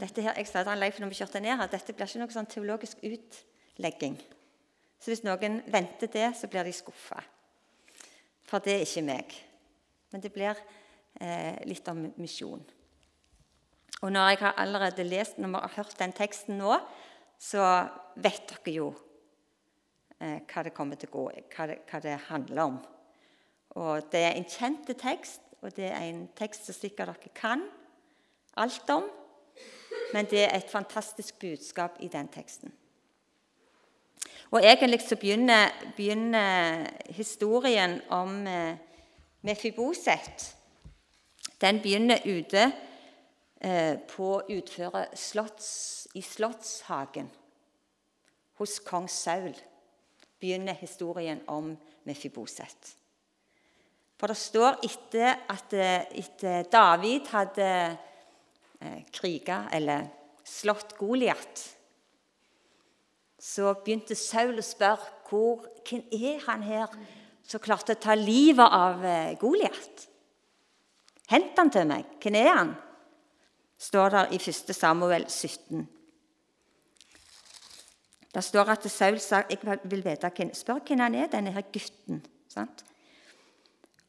dette 0.00 0.22
her, 0.22 0.34
Jeg 0.36 0.46
sa 0.46 0.62
til 0.64 0.78
Leif 0.78 0.98
når 1.00 1.12
vi 1.12 1.18
kjørte 1.20 1.40
ned 1.40 1.56
her, 1.58 1.68
dette 1.70 1.92
blir 1.92 2.08
ikke 2.08 2.22
noe 2.22 2.34
sånn 2.34 2.50
teologisk 2.50 3.02
utlegging. 3.04 4.16
Så 5.00 5.12
hvis 5.12 5.24
noen 5.26 5.60
venter 5.68 6.08
det, 6.08 6.30
så 6.36 6.48
blir 6.48 6.64
de 6.64 6.72
skuffa. 6.72 7.20
For 8.48 8.64
det 8.64 8.74
er 8.74 8.86
ikke 8.86 9.04
meg. 9.04 9.34
Men 10.12 10.22
det 10.24 10.32
blir 10.32 10.56
eh, 11.20 11.60
litt 11.68 11.88
om 11.92 12.06
misjon. 12.16 12.62
Og 14.02 14.12
når 14.12 14.28
jeg 14.30 14.40
har 14.42 14.58
allerede 14.60 15.04
lest, 15.04 15.38
når 15.38 15.52
vi 15.52 15.60
har 15.62 15.76
hørt 15.76 15.98
den 15.98 16.12
teksten 16.12 16.58
nå, 16.60 16.78
så 17.40 17.64
vet 18.16 18.48
dere 18.50 18.74
jo 18.74 18.90
eh, 20.20 20.40
hva 20.48 20.64
det 20.64 20.74
kommer 20.76 21.00
til 21.00 21.10
å 21.12 21.16
gå 21.16 21.24
hva 21.54 21.68
det, 21.70 21.78
hva 21.90 22.00
det 22.04 22.18
handler 22.28 22.64
om. 22.64 22.78
Og 23.80 24.10
Det 24.12 24.22
er 24.22 24.36
en 24.36 24.48
kjent 24.48 24.92
tekst, 25.00 25.40
og 25.62 25.72
det 25.76 25.88
er 25.90 26.08
en 26.08 26.26
tekst 26.36 26.68
som 26.68 26.76
sikkert 26.76 27.14
dere 27.14 27.34
kan 27.34 27.64
alt 28.60 28.90
om. 28.92 29.08
Men 30.14 30.28
det 30.30 30.44
er 30.44 30.56
et 30.56 30.70
fantastisk 30.70 31.38
budskap 31.42 31.96
i 32.00 32.08
den 32.08 32.28
teksten. 32.30 32.72
Og 34.50 34.62
Egentlig 34.62 35.00
så 35.02 35.16
begynner, 35.16 35.68
begynner 35.96 36.86
historien 37.10 38.00
om 38.08 38.46
eh, 38.46 38.76
Mefiboset 39.42 40.56
Den 41.60 41.80
begynner 41.82 42.22
ute 42.24 42.72
eh, 43.60 43.98
på 43.98 44.42
utføret 44.48 45.18
slotts, 45.18 46.08
i 46.14 46.22
Slottshagen 46.22 47.30
hos 48.54 48.78
kong 48.78 49.10
Saul. 49.10 49.54
Begynner 50.40 50.72
historien 50.72 51.40
om 51.46 51.76
Mefiboset. 52.04 52.94
For 54.16 54.30
det 54.30 54.36
står 54.36 54.78
etter 54.86 55.34
at 55.50 55.72
eh, 55.72 56.18
etter 56.22 56.62
David 56.70 57.26
hadde 57.34 57.70
kriga, 59.14 59.64
eller 59.72 60.08
slått 60.44 60.96
Goliat 60.98 61.64
så 63.44 63.74
begynte 63.84 64.16
Saul 64.16 64.56
å 64.56 64.64
spørre 64.64 65.10
hvor, 65.28 65.66
hvem 65.84 66.04
er 66.16 66.40
han 66.46 66.62
her 66.64 66.92
som 67.44 67.60
klarte 67.60 67.92
å 67.92 68.00
ta 68.00 68.14
livet 68.16 68.64
av 68.64 69.04
eh, 69.04 69.34
Goliat. 69.40 70.06
Hent 71.28 71.58
han 71.60 71.72
til 71.72 71.88
meg. 71.90 72.16
Hvem 72.22 72.40
er 72.40 72.50
han? 72.52 72.72
står 73.84 74.14
der 74.14 74.30
i 74.32 74.38
1. 74.38 74.70
Samuel 74.72 75.26
17. 75.28 75.82
Der 78.32 78.44
står 78.46 78.70
at 78.72 78.86
Saul 78.88 79.18
sa 79.20 79.42
jeg 79.50 79.58
vil 79.90 80.04
vite 80.06 80.30
hvem, 80.30 80.54
spør 80.56 80.80
hvem 80.86 81.02
han 81.02 81.16
er, 81.18 81.28
denne 81.28 81.52
her 81.52 81.66
gutten. 81.74 82.22
Sant? 82.48 82.84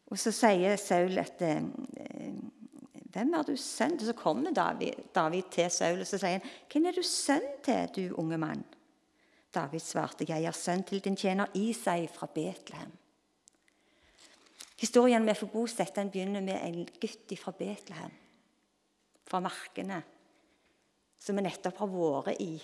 Og 0.08 0.22
så 0.22 0.32
sier 0.32 0.80
Saul 0.80 1.20
at 1.20 1.44
eh, 1.44 1.60
hvem 3.16 3.34
er 3.34 3.46
du 3.48 3.54
sønn 3.56 3.96
til? 3.96 4.10
Så 4.10 4.14
kommer 4.20 4.52
David, 4.52 5.06
David 5.16 5.48
til 5.52 5.70
Saul 5.72 6.02
og 6.04 6.08
så 6.10 6.20
sier 6.20 6.36
han, 6.36 6.50
hvem 6.72 6.90
er 6.90 6.98
du 6.98 7.04
sønn 7.08 7.46
til, 7.64 7.88
du 7.96 8.18
unge 8.20 8.40
mann? 8.42 8.66
David 9.56 9.80
svarte, 9.80 10.26
'Jeg 10.28 10.44
er 10.44 10.52
sønn 10.52 10.84
til 10.84 11.00
din 11.00 11.16
tjener 11.16 11.48
Isai 11.54 12.08
fra 12.08 12.28
Betlehem'. 12.28 12.92
Historien 14.78 15.24
med 15.26 15.36
Foboset 15.36 16.12
begynner 16.12 16.42
med 16.42 16.60
en 16.62 16.86
gutt 17.02 17.40
fra 17.40 17.52
Betlehem, 17.52 18.12
fra 19.24 19.40
markene, 19.40 20.04
som 21.20 21.36
vi 21.36 21.42
nettopp 21.42 21.78
har 21.78 21.88
vært 21.88 22.42
i 22.42 22.62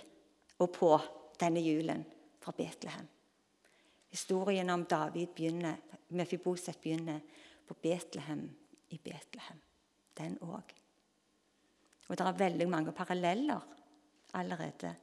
og 0.60 0.72
på 0.72 1.00
denne 1.40 1.60
julen 1.60 2.06
fra 2.42 2.52
Betlehem. 2.52 3.08
Historien 4.10 4.70
om 4.70 4.86
David 4.86 5.28
begynner, 5.28 5.76
med 6.10 6.26
Fiboset 6.28 6.78
begynner 6.82 7.20
på 7.68 7.74
Betlehem 7.74 8.50
i 8.90 8.98
Betlehem. 8.98 9.71
Den 10.18 10.38
òg. 10.42 10.74
Og 12.08 12.18
det 12.18 12.26
er 12.26 12.40
veldig 12.40 12.68
mange 12.70 12.92
paralleller 12.92 13.62
allerede 14.34 14.96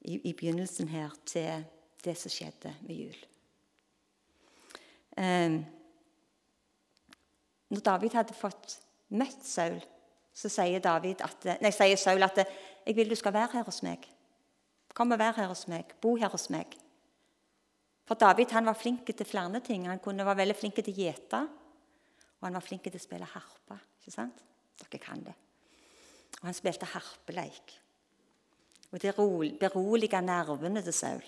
i, 0.00 0.16
i, 0.16 0.32
begynnelsen 0.32 0.88
her 0.88 1.12
til 1.26 1.64
det 2.04 2.16
som 2.16 2.32
skjedde 2.32 2.72
med 2.86 2.96
jul. 2.96 3.18
Eh, 5.20 5.58
når 7.70 7.84
David 7.84 8.16
hadde 8.16 8.36
fått 8.36 8.78
møtt 9.12 9.44
Saul, 9.44 9.80
så 10.32 10.48
sier, 10.48 10.80
David 10.80 11.20
at, 11.26 11.44
nei, 11.60 11.72
sier 11.74 11.98
Saul 12.00 12.22
at 12.22 12.38
'Jeg 12.40 12.96
vil 12.96 13.10
du 13.10 13.14
skal 13.14 13.32
være 13.32 13.52
her 13.52 13.64
hos 13.64 13.82
meg'. 13.82 14.08
Kom 14.94 15.12
og 15.12 15.18
vær 15.18 15.36
her 15.36 15.48
hos 15.48 15.68
meg. 15.68 15.92
Bo 16.00 16.16
her 16.16 16.28
hos 16.28 16.48
meg. 16.50 16.74
For 18.08 18.18
David 18.18 18.50
han 18.50 18.66
var 18.66 18.74
flink 18.74 19.06
til 19.06 19.26
flere 19.26 19.60
ting. 19.60 19.86
Han 19.88 19.98
kunne 19.98 20.26
være 20.26 20.36
veldig 20.36 20.56
flink 20.56 20.74
til 20.74 20.90
å 20.90 20.96
gjete, 20.96 21.40
og 22.40 22.48
han 22.48 22.54
var 22.58 22.64
flink 22.64 22.82
til 22.82 22.98
å 22.98 23.02
spille 23.02 23.24
harpe. 23.24 23.78
Ikke 24.00 24.14
sant? 24.14 24.42
Dere 24.80 25.00
kan 25.02 25.22
det. 25.24 25.36
Og 26.40 26.48
han 26.48 26.56
spilte 26.56 26.88
harpeleik. 26.88 27.76
Og 28.90 29.02
det 29.02 29.14
beroliga 29.60 30.20
nervene 30.24 30.82
til 30.82 30.96
Saul. 30.96 31.26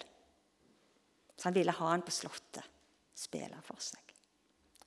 Så 1.37 1.49
han 1.49 1.55
ville 1.55 1.75
ha 1.75 1.91
han 1.91 2.03
på 2.03 2.15
slottet, 2.15 2.65
spille 3.15 3.61
for 3.67 3.81
seg. 3.83 4.15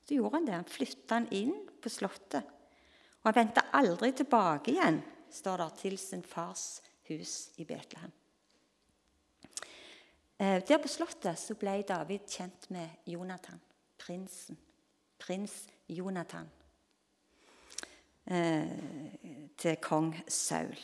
Så 0.06 0.18
gjorde 0.18 0.40
han 0.40 0.48
det. 0.48 0.58
Han 0.58 0.70
flytta 0.70 1.20
han 1.20 1.30
inn 1.34 1.56
på 1.82 1.92
slottet. 1.92 2.44
Og 3.22 3.30
han 3.30 3.38
vendte 3.40 3.64
aldri 3.74 4.12
tilbake 4.14 4.74
igjen, 4.74 5.00
står 5.34 5.64
det, 5.64 5.72
til 5.82 5.98
sin 6.00 6.24
fars 6.24 6.82
hus 7.10 7.56
i 7.62 7.66
Betlehem. 7.66 8.12
Eh, 10.38 10.60
der 10.68 10.82
på 10.84 10.92
slottet 10.92 11.40
så 11.40 11.56
ble 11.58 11.80
David 11.88 12.28
kjent 12.28 12.70
med 12.76 13.08
Jonathan, 13.08 13.62
prinsen. 13.98 14.60
Prins 15.18 15.64
Jonathan 15.88 16.50
til 18.26 19.76
kong 19.86 20.16
Saul. 20.28 20.78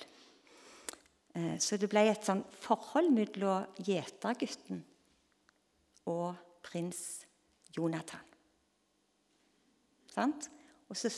Eh, 1.36 1.58
så 1.64 1.78
det 1.80 1.90
ble 1.92 2.04
et 2.12 2.28
sånn 2.28 2.44
forhold 2.64 3.12
mellom 3.16 3.68
gjetergutten 3.80 4.82
og 6.12 6.36
prins 6.66 7.24
Jonathan. 7.72 8.26
Sant? 10.12 10.50
Og 10.92 10.98
så 11.00 11.12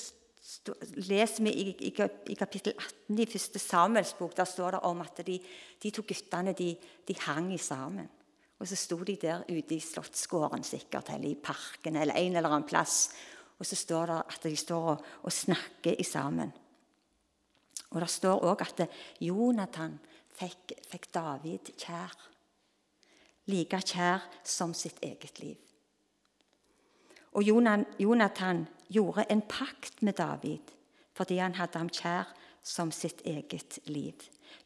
leser 1.08 1.48
vi 1.48 1.54
i, 1.88 1.92
kapittel 1.96 2.76
18 2.76 3.22
i 3.24 3.30
første 3.32 3.62
Samuels 3.62 4.14
bok, 4.18 4.36
der 4.38 4.50
står 4.50 4.76
det 4.76 4.84
om 4.86 5.02
at 5.02 5.24
de, 5.26 5.40
de 5.82 5.92
to 5.94 6.04
guttene 6.06 6.54
de, 6.58 6.74
de 7.08 7.16
hang 7.26 7.50
sammen. 7.58 8.10
Og 8.62 8.70
så 8.70 8.78
sto 8.78 9.00
de 9.04 9.16
der 9.20 9.42
ute 9.50 9.76
i 9.76 9.82
Slottsgården 9.82 10.62
sikkert, 10.64 11.10
eller 11.12 11.32
i 11.32 11.40
parken 11.40 11.98
eller 12.00 12.16
en 12.20 12.38
eller 12.38 12.54
annen 12.54 12.68
plass. 12.70 13.10
Og 13.60 13.66
så 13.66 13.78
står 13.78 14.12
det 14.12 14.20
at 14.36 14.44
de 14.44 14.56
står 14.58 14.90
og, 14.96 15.06
og 15.24 15.32
snakker 15.32 16.04
sammen. 16.04 16.52
Og 17.94 18.02
Det 18.02 18.10
står 18.10 18.46
òg 18.50 18.62
at 18.66 18.88
Jonathan 19.22 20.00
fikk, 20.34 20.74
fikk, 20.90 21.12
David 21.14 21.74
kjær. 21.78 22.16
Like 23.48 23.82
kjær 23.86 24.24
som 24.44 24.74
sitt 24.74 24.98
eget 25.04 25.40
liv. 25.44 25.58
Og 27.34 27.44
Jonathan 28.00 28.68
gjorde 28.90 29.26
en 29.30 29.42
pakt 29.42 30.02
med 30.02 30.14
David 30.14 30.74
fordi 31.14 31.38
han 31.38 31.54
hadde 31.54 31.78
ham 31.78 31.92
kjær 31.94 32.32
som 32.66 32.90
sitt 32.92 33.20
eget 33.22 33.78
liv. 33.86 34.18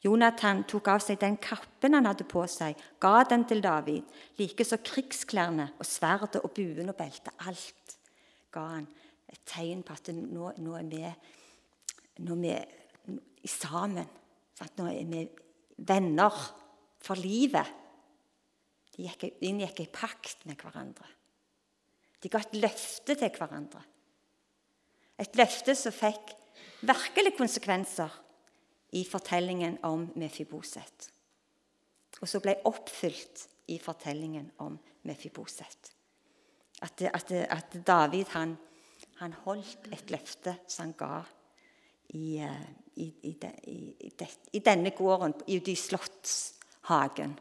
Jonathan 0.06 0.62
tok 0.70 0.88
av 0.94 1.02
seg 1.04 1.20
den 1.20 1.36
kappen 1.44 1.98
han 1.98 2.08
hadde 2.08 2.24
på 2.30 2.46
seg, 2.48 2.78
ga 3.04 3.26
den 3.28 3.44
til 3.50 3.60
David. 3.64 4.06
Likeså 4.40 4.80
krigsklærne 4.80 5.72
og 5.76 5.88
sverdet 5.88 6.40
og 6.40 6.54
buen 6.56 6.88
og 6.88 6.96
beltet. 6.96 7.34
Alt 7.44 7.97
ga 8.54 8.64
han 8.76 8.88
et 9.28 9.42
tegn 9.48 9.84
på 9.86 9.96
at 9.96 10.12
nå, 10.14 10.52
nå 10.64 10.78
er 10.78 10.88
vi, 10.92 11.02
nå 12.24 12.38
er 12.48 12.64
vi 13.08 13.52
sammen. 13.52 14.08
Nå 14.78 14.88
er 14.90 15.10
vi 15.10 15.26
venner 15.88 16.40
for 17.04 17.20
livet. 17.20 17.76
De 18.98 19.06
inngikk 19.46 19.84
en 19.84 19.94
pakt 19.94 20.48
med 20.50 20.58
hverandre. 20.62 21.06
De 22.24 22.32
ga 22.34 22.42
et 22.42 22.58
løfte 22.58 23.14
til 23.14 23.36
hverandre. 23.36 23.84
Et 25.22 25.38
løfte 25.38 25.76
som 25.78 25.94
fikk 25.94 26.34
virkelig 26.86 27.36
konsekvenser 27.38 28.14
i 28.98 29.04
fortellingen 29.06 29.78
om 29.86 30.08
Mefiboset. 30.18 31.12
Og 32.22 32.30
som 32.30 32.42
ble 32.42 32.56
oppfylt 32.66 33.46
i 33.70 33.78
fortellingen 33.82 34.50
om 34.64 34.78
Mefiboset. 35.06 35.97
At, 36.82 37.02
at, 37.02 37.32
at 37.32 37.76
David 37.88 38.34
han, 38.36 38.54
han 39.22 39.34
holdt 39.46 39.90
et 39.94 40.12
løfte 40.14 40.54
som 40.70 40.86
han 40.86 40.94
ga 40.98 41.24
i, 42.14 42.38
i, 42.96 43.08
i, 43.08 43.34
i, 43.34 43.82
i, 44.08 44.12
i 44.54 44.62
denne 44.64 44.94
gården, 44.96 45.34
ute 45.48 45.74
i 45.74 45.76
Slottshagen. 45.76 47.34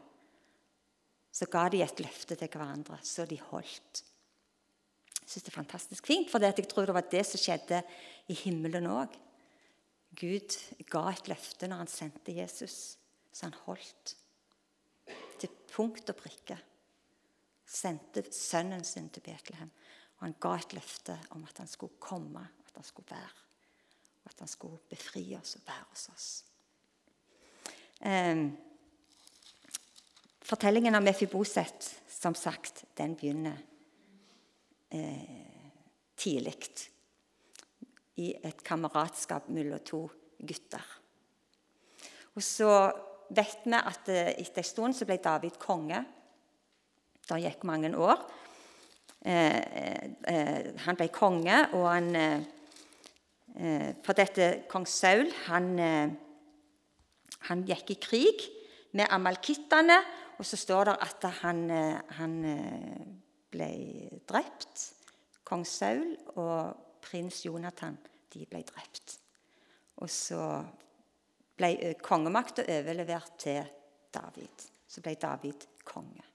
Så 1.31 1.45
ga 1.53 1.67
de 1.69 1.83
et 1.85 2.01
løfte 2.01 2.35
til 2.35 2.49
hverandre, 2.49 2.97
så 3.05 3.27
de 3.29 3.37
holdt. 3.51 4.03
Jeg 5.21 5.29
syns 5.29 5.43
det 5.43 5.51
er 5.51 5.59
fantastisk 5.59 6.07
fint, 6.07 6.29
for 6.31 6.41
jeg 6.41 6.65
tror 6.71 6.87
det 6.87 6.95
var 6.95 7.09
det 7.11 7.25
som 7.27 7.41
skjedde 7.41 7.81
i 8.31 8.37
himmelen 8.45 8.87
òg. 8.89 9.11
Gud 10.17 10.55
ga 10.89 11.03
et 11.11 11.27
løfte 11.29 11.67
når 11.67 11.83
han 11.83 11.91
sendte 11.91 12.33
Jesus, 12.33 12.95
så 13.29 13.49
han 13.49 13.57
holdt. 13.65 14.15
Til 15.37 15.51
punkt 15.69 16.09
og 16.09 16.17
prikke. 16.17 16.57
Sendte 17.67 18.23
sønnen 18.31 18.85
sin 18.87 19.09
til 19.11 19.25
Betlehem. 19.25 19.71
Og 20.17 20.25
han 20.25 20.37
ga 20.41 20.55
et 20.57 20.73
løfte 20.73 21.17
om 21.35 21.43
at 21.45 21.59
han 21.61 21.67
skulle 21.69 21.99
komme, 21.99 22.41
at 22.67 22.79
han 22.79 22.87
skulle 22.87 23.11
være 23.11 23.47
og 24.27 24.33
at 24.33 24.39
han 24.43 24.49
skulle 24.51 24.77
befri 24.91 25.23
oss 25.39 25.55
og 25.55 25.61
være 25.67 25.83
hos 25.89 26.09
oss. 26.11 26.43
eh, 28.01 28.49
Fortellingen 30.41 30.95
om 30.95 31.03
Mefiboset, 31.03 32.01
som 32.07 32.35
sagt, 32.35 32.85
den 32.97 33.15
begynner 33.15 33.57
eh, 34.91 35.71
tidlig. 36.17 36.55
I 38.15 38.33
et 38.43 38.63
kameratskap 38.63 39.47
mellom 39.49 39.79
to 39.79 40.01
gutter. 40.39 40.83
Og 42.35 42.43
så 42.43 42.91
vet 43.29 43.63
vi 43.63 43.79
at 43.79 44.09
eh, 44.09 44.33
etter 44.41 44.63
en 44.63 44.71
stund 44.71 44.95
så 44.95 45.05
ble 45.05 45.19
David 45.23 45.59
konge. 45.59 46.03
Det 47.27 47.41
gikk 47.43 47.65
mange 47.67 47.91
år. 47.99 48.21
Eh, 49.27 49.57
eh, 50.31 50.67
han 50.85 50.95
ble 50.99 51.09
konge, 51.11 51.65
og 51.75 51.89
han 51.91 52.45
For 54.05 54.13
dette 54.13 54.67
kong 54.69 54.83
Saul 54.85 55.31
han, 55.47 55.71
han 57.47 57.63
gikk 57.65 57.89
i 57.89 57.95
krig 57.97 58.43
med 58.93 59.09
amalkittene, 59.09 59.95
og 60.37 60.45
så 60.45 60.59
står 60.61 60.91
det 60.91 60.93
at 61.07 61.25
han, 61.39 61.63
han 62.19 62.35
ble 63.49 63.69
drept. 64.29 64.83
Kong 65.41 65.65
Saul 65.65 66.13
og 66.35 66.99
prins 67.01 67.41
Jonathan 67.47 67.97
de 68.35 68.45
ble 68.45 68.61
drept. 68.67 69.17
Og 70.03 70.11
så 70.11 70.43
ble 71.57 71.95
kongemakta 72.05 72.67
overlevert 72.77 73.39
til 73.41 73.63
David. 74.13 74.69
Så 74.85 75.01
ble 75.01 75.17
David 75.17 75.65
konge. 75.87 76.26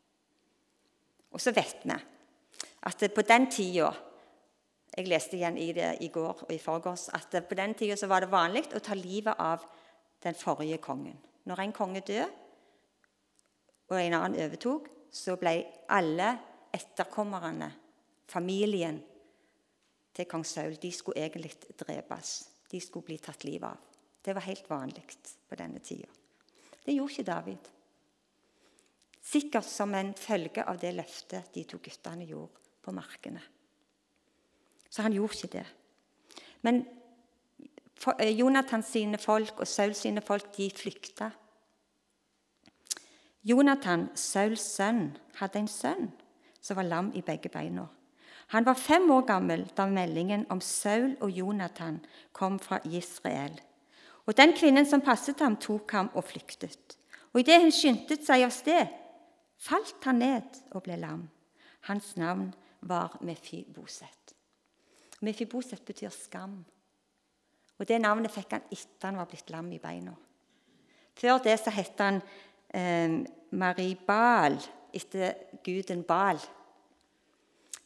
Og 1.32 1.40
så 1.40 1.52
vet 1.55 1.84
vi 1.84 1.96
at 2.82 3.05
på 3.14 3.23
den 3.23 3.50
tida 3.50 3.93
Jeg 4.93 5.08
leste 5.08 5.38
igjen 5.38 5.56
i 5.56 5.70
det 5.73 6.02
i 6.05 6.08
går 6.12 6.43
og 6.44 6.50
i 6.52 6.58
forgårs 6.61 7.06
at 7.17 7.32
på 7.49 7.56
den 7.56 7.73
tida 7.75 7.96
var 8.06 8.20
det 8.20 8.29
vanlig 8.29 8.67
å 8.76 8.81
ta 8.84 8.93
livet 8.93 9.38
av 9.40 9.64
den 10.23 10.34
forrige 10.37 10.76
kongen. 10.84 11.17
Når 11.49 11.62
en 11.62 11.73
konge 11.73 12.02
døde 12.05 12.29
og 13.88 13.96
en 13.96 14.19
annen 14.19 14.37
overtok, 14.44 14.90
så 15.08 15.38
ble 15.40 15.55
alle 15.88 16.29
etterkommerne, 16.73 17.70
familien 18.29 19.00
til 20.12 20.29
kong 20.29 20.44
Saul, 20.44 20.76
de 20.76 20.93
skulle 20.93 21.25
egentlig 21.25 21.55
drepes. 21.81 22.34
De 22.69 22.81
skulle 22.81 23.08
bli 23.08 23.19
tatt 23.20 23.44
livet 23.49 23.69
av. 23.69 23.81
Det 24.23 24.34
var 24.37 24.44
helt 24.46 24.69
vanlig 24.70 25.05
på 25.49 25.56
denne 25.58 25.81
tida. 25.81 26.08
Det 26.84 26.94
gjorde 26.94 27.12
ikke 27.17 27.31
David. 27.32 27.71
Sikkert 29.32 29.64
som 29.64 29.94
en 29.96 30.12
følge 30.19 30.64
av 30.69 30.81
det 30.81 30.93
løftet 30.96 31.55
de 31.55 31.64
to 31.64 31.79
guttene 31.81 32.26
gjorde 32.29 32.61
på 32.84 32.93
markene. 32.93 33.40
Så 34.93 35.05
han 35.06 35.14
gjorde 35.17 35.38
ikke 35.38 35.55
det. 35.55 35.64
Men 36.67 36.82
eh, 38.19 38.34
Jonathan 38.37 38.84
sine 38.84 39.19
folk 39.19 39.62
og 39.62 39.69
Saul 39.69 39.94
sine 39.96 40.20
folk 40.20 40.52
de 40.56 40.69
flykta. 40.76 41.31
Jonathan, 43.43 44.06
Sauls 44.14 44.62
sønn, 44.76 45.17
hadde 45.40 45.58
en 45.58 45.70
sønn 45.70 46.12
som 46.62 46.79
var 46.79 46.87
lam 46.87 47.08
i 47.19 47.25
begge 47.26 47.50
beina. 47.50 47.88
Han 48.55 48.67
var 48.69 48.79
fem 48.79 49.08
år 49.11 49.25
gammel 49.26 49.64
da 49.75 49.88
meldingen 49.90 50.44
om 50.52 50.61
Saul 50.61 51.17
og 51.25 51.31
Jonathan 51.32 51.99
kom 52.37 52.61
fra 52.62 52.79
Israel. 52.84 53.56
Og 54.29 54.37
den 54.38 54.52
kvinnen 54.55 54.87
som 54.87 55.02
passet 55.02 55.40
ham, 55.43 55.56
tok 55.56 55.90
ham 55.96 56.12
og 56.14 56.29
flyktet. 56.29 56.99
Og 57.32 57.40
idet 57.40 57.62
hun 57.64 57.73
skyndte 57.75 58.20
seg 58.23 58.44
av 58.46 58.52
sted, 58.55 58.93
falt 59.62 60.04
han 60.08 60.20
ned 60.22 60.60
og 60.72 60.84
ble 60.86 60.98
lam. 61.00 61.24
Hans 61.88 62.14
navn 62.18 62.50
var 62.88 63.18
Mefiboset. 63.22 64.34
Mefiboset 65.22 65.84
betyr 65.86 66.10
skam. 66.10 66.64
Og 67.78 67.88
Det 67.88 67.98
navnet 68.00 68.30
fikk 68.30 68.52
han 68.54 68.66
etter 68.70 69.08
han 69.08 69.18
var 69.18 69.30
blitt 69.30 69.50
lam 69.50 69.70
i 69.74 69.80
beina. 69.82 70.12
Før 71.18 71.38
det 71.42 71.56
så 71.60 71.70
het 71.74 71.98
han 71.98 72.20
eh, 72.74 73.22
Maribal, 73.50 74.58
etter 74.92 75.58
guden 75.64 76.04
Bal. 76.06 76.38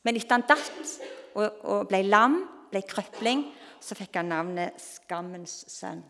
Men 0.05 0.19
etter 0.19 0.37
han 0.37 0.47
datt 0.49 0.93
og, 1.35 1.65
og 1.65 1.89
ble 1.89 2.03
lam, 2.07 2.43
ble 2.71 2.83
krøpling, 2.87 3.47
så 3.81 3.97
fikk 3.99 4.19
han 4.21 4.31
navnet 4.33 4.79
Skammens 4.81 5.65
sønn. 5.73 6.03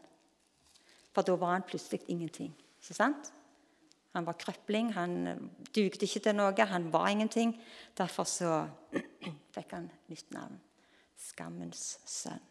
For 1.14 1.24
da 1.26 1.36
var 1.40 1.56
han 1.56 1.66
plutselig 1.66 2.02
ingenting. 2.12 2.52
Ikke 2.82 2.96
sant? 2.96 3.32
Han 4.16 4.24
var 4.24 4.38
krøpling, 4.40 4.94
han 4.96 5.16
eh, 5.28 5.40
dugde 5.76 6.06
ikke 6.08 6.22
til 6.24 6.36
noe, 6.38 6.68
han 6.70 6.88
var 6.92 7.10
ingenting. 7.12 7.52
Derfor 7.98 8.24
så 8.24 8.52
fikk 9.54 9.74
han 9.76 9.90
nytt 10.08 10.30
navn. 10.32 10.56
Skammens 11.20 11.98
sønn. 12.08 12.44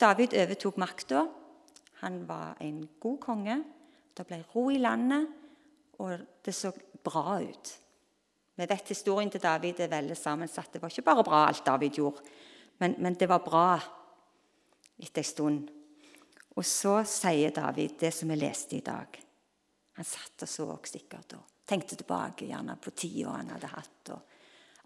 David 0.00 0.34
overtok 0.40 0.80
makta. 0.80 1.26
Han 2.00 2.22
var 2.26 2.56
en 2.64 2.82
god 3.00 3.18
konge. 3.22 3.58
Det 4.16 4.26
ble 4.26 4.40
ro 4.54 4.66
i 4.72 4.80
landet, 4.80 5.28
og 6.00 6.18
det 6.44 6.54
så 6.56 6.72
bra 7.04 7.38
ut. 7.42 7.74
Vi 8.56 8.66
vet 8.68 8.92
historien 8.92 9.30
til 9.30 9.42
David 9.42 9.80
er 9.80 9.92
veldig 9.92 10.16
sammensatt. 10.16 10.72
Det 10.72 10.82
var 10.82 10.90
ikke 10.92 11.06
bare 11.06 11.24
bra 11.24 11.44
alt 11.46 11.66
David 11.66 12.00
gjorde, 12.00 12.24
men, 12.80 12.96
men 12.98 13.14
det 13.14 13.28
var 13.28 13.44
bra 13.44 13.66
etter 15.00 15.22
en 15.22 15.28
stund. 15.28 15.70
Og 16.60 16.66
så 16.66 16.98
sier 17.08 17.54
David 17.56 17.96
det 18.02 18.10
som 18.12 18.28
vi 18.28 18.36
leste 18.36 18.76
i 18.76 18.84
dag. 18.84 19.16
Han 19.96 20.04
satt 20.04 20.44
og 20.44 20.50
så 20.50 20.66
sikkert 20.90 21.32
og 21.38 21.46
tenkte 21.70 21.96
tilbake 21.96 22.50
gjerne 22.50 22.76
på 22.76 22.92
tida 22.92 23.32
han 23.38 23.52
hadde 23.54 23.70
hatt, 23.72 24.10
og 24.12 24.20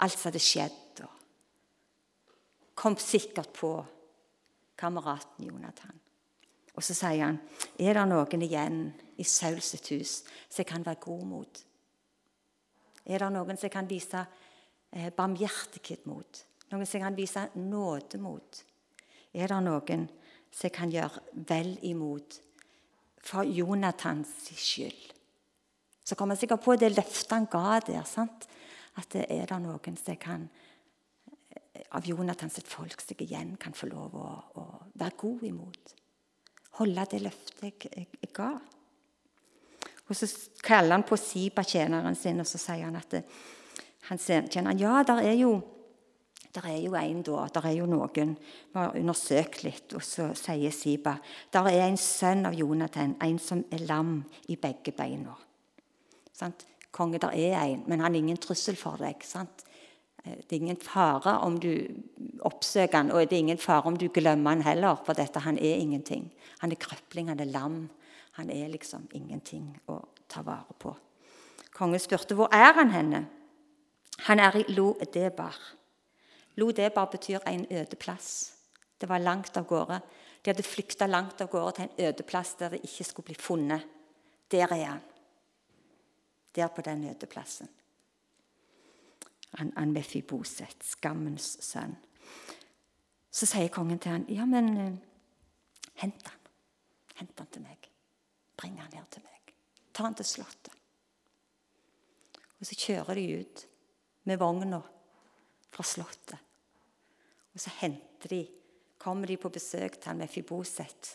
alt 0.05 0.15
som 0.15 0.29
hadde 0.29 0.43
skjedd. 0.43 1.03
og 1.03 2.71
Kom 2.79 2.97
sikkert 3.01 3.51
på 3.57 3.73
kameraten 4.79 5.49
Jonathan. 5.49 5.99
Og 6.75 6.83
så 6.83 6.95
sier 6.95 7.25
han, 7.25 7.39
'Er 7.79 7.95
det 7.95 8.09
noen 8.09 8.43
igjen 8.43 8.95
i 9.19 9.23
Saul 9.23 9.61
sitt 9.61 9.89
hus 9.89 10.23
som 10.49 10.63
jeg 10.63 10.67
kan 10.67 10.87
være 10.87 11.01
god 11.01 11.27
mot?' 11.27 11.65
Er 13.07 13.19
det 13.19 13.33
noen 13.33 13.57
som 13.57 13.67
jeg 13.67 13.71
kan 13.71 13.91
vise 13.91 14.27
eh, 14.93 15.11
barmhjertighet 15.11 16.07
mot? 16.07 16.45
Noen 16.71 16.87
som 16.87 16.99
jeg 16.99 17.05
kan 17.05 17.17
vise 17.17 17.49
nåde 17.55 18.19
mot? 18.19 18.65
Er 19.35 19.47
det 19.49 19.63
noen 19.63 20.09
som 20.55 20.69
jeg 20.69 20.75
kan 20.77 20.93
gjøre 20.93 21.23
vel 21.49 21.75
imot 21.83 22.39
for 23.25 23.43
Jonathans 23.43 24.31
skyld. 24.55 25.11
Så 26.05 26.15
kom 26.15 26.31
jeg 26.31 26.45
sikkert 26.45 26.63
på 26.63 26.77
det 26.77 26.93
løftet 26.93 27.33
han 27.33 27.49
ga 27.51 27.81
der. 27.81 28.05
sant? 28.05 28.47
At 29.01 29.11
det 29.13 29.25
er 29.33 29.49
det 29.51 29.59
noen 29.65 29.97
som 29.99 30.21
kan 30.21 30.47
av 31.95 32.07
Jonathans 32.07 32.61
folk 32.67 33.01
som 33.01 33.21
igjen 33.23 33.57
kan 33.61 33.75
få 33.75 33.89
lov 33.91 34.15
å, 34.19 34.29
å 34.61 34.65
være 34.99 35.19
god 35.19 35.43
imot. 35.49 35.95
Holde 36.79 37.07
det 37.11 37.21
løftet 37.23 37.63
jeg, 37.65 37.91
jeg, 37.91 38.07
jeg, 38.21 38.31
ga. 38.35 38.51
Og 40.05 40.17
Så 40.19 40.29
kaller 40.63 40.99
han 40.99 41.07
på 41.07 41.17
Siba, 41.19 41.63
tjeneren 41.63 42.19
sin, 42.19 42.43
og 42.43 42.49
så 42.51 42.61
sier 42.61 42.85
han 42.87 42.99
at 42.99 43.15
det, 43.15 43.23
han 44.11 44.21
tjener, 44.21 44.75
ja, 44.77 44.99
der 45.07 45.23
er 45.25 45.39
jo 45.39 45.55
det 46.55 46.63
er 46.71 46.77
jo 46.85 46.95
en 46.95 47.23
da, 47.27 47.47
der 47.55 47.67
er 47.67 47.75
jo 47.75 47.87
noen 47.91 48.37
Vi 48.39 48.79
har 48.79 48.95
undersøkt 48.95 49.65
litt, 49.65 49.95
og 49.95 50.03
så 50.07 50.31
sier 50.39 50.71
Siba 50.71 51.17
der 51.53 51.69
er 51.71 51.89
en 51.89 51.99
sønn 51.99 52.47
av 52.47 52.55
Jonathan, 52.55 53.17
en 53.23 53.39
som 53.39 53.65
er 53.73 53.83
lam 53.89 54.23
i 54.49 54.57
begge 54.57 54.95
beina. 54.95 55.35
Sant? 56.33 56.67
Konge, 56.95 57.19
der 57.19 57.35
er 57.35 57.59
en, 57.65 57.83
men 57.87 58.01
han 58.01 58.15
er 58.15 58.23
ingen 58.23 58.39
trussel 58.39 58.77
for 58.79 59.01
deg. 59.03 59.23
Sant? 59.27 59.65
Eh, 60.25 60.39
det 60.39 60.53
er 60.53 60.63
ingen 60.63 60.81
fare 60.81 61.41
om 61.43 61.59
du 61.59 61.73
oppsøker 62.47 63.01
han, 63.01 63.11
og 63.11 63.27
det 63.27 63.35
er 63.35 63.47
ingen 63.49 63.59
fare 63.59 63.91
om 63.91 63.99
du 63.99 64.07
glemmer 64.15 64.55
han 64.55 64.63
heller, 64.63 65.03
for 65.07 65.19
dette, 65.19 65.43
han 65.43 65.59
er 65.59 65.83
ingenting. 65.83 66.31
Han 66.63 66.71
er 66.71 66.79
krøpling, 66.79 67.29
han 67.29 67.43
er 67.43 67.51
lam. 67.51 67.89
Han 68.39 68.51
er 68.51 68.71
liksom 68.71 69.09
ingenting 69.15 69.69
å 69.91 70.01
ta 70.31 70.43
vare 70.43 70.75
på. 70.79 70.95
Kongen 71.75 72.03
spurte 72.03 72.35
hvor 72.39 72.51
er 72.55 72.75
han 72.79 72.91
henne. 72.95 73.25
Han 74.27 74.41
er 74.43 74.57
i 74.59 74.65
Lo 74.75 74.95
Debar. 75.15 75.55
Lodebar 76.57 77.11
betyr 77.11 77.39
en 77.47 77.67
øde 77.71 77.97
plass. 77.97 78.55
Det 79.01 79.09
var 79.09 79.19
langt 79.19 79.57
av 79.57 79.67
gårde. 79.67 80.01
De 80.43 80.51
hadde 80.51 80.63
flykta 80.63 81.07
langt 81.07 81.41
av 81.41 81.49
gårde 81.49 81.73
til 81.77 81.85
en 81.85 82.07
øde 82.09 82.23
plass 82.23 82.55
der 82.55 82.75
det 82.75 82.85
ikke 82.85 83.05
skulle 83.05 83.27
bli 83.27 83.35
funnet. 83.35 83.87
Der 84.51 84.73
er 84.73 84.85
han. 84.85 85.01
Der 86.55 86.69
på 86.69 86.83
den 86.83 87.09
øde 87.11 87.27
plassen. 87.27 87.69
Han, 89.59 89.73
han 89.77 89.93
Mefiboset, 89.93 90.77
skammens 90.83 91.57
sønn. 91.61 91.97
Så 93.31 93.47
sier 93.47 93.69
kongen 93.69 93.99
til 93.99 94.13
han, 94.13 94.27
'Ja, 94.29 94.45
men 94.45 94.69
uh, 94.79 94.99
hent 95.95 96.27
han. 96.27 96.41
Hent 97.15 97.39
han 97.39 97.47
til 97.47 97.63
meg. 97.63 97.91
Bring 98.57 98.81
han 98.81 98.93
her 98.93 99.05
til 99.11 99.23
meg. 99.23 99.55
Ta 99.93 100.03
han 100.03 100.15
til 100.15 100.25
slottet.' 100.25 100.71
Og 102.61 102.67
så 102.67 102.75
kjører 102.79 103.15
de 103.15 103.41
ut 103.41 103.67
med 104.25 104.39
vogna 104.39 104.81
fra 105.71 105.83
slottet. 105.83 106.39
Og 107.55 107.63
så 107.63 107.71
henter 107.81 108.33
de, 108.33 108.43
kommer 108.99 109.31
de 109.31 109.39
på 109.39 109.53
besøk 109.53 109.99
til 109.99 110.11
han 110.11 110.21
med 110.23 110.31
Fiboset 110.31 111.15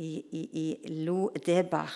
i, 0.00 0.10
i, 0.16 0.42
i 0.62 0.94
Lo 1.04 1.28
Debar. 1.36 1.92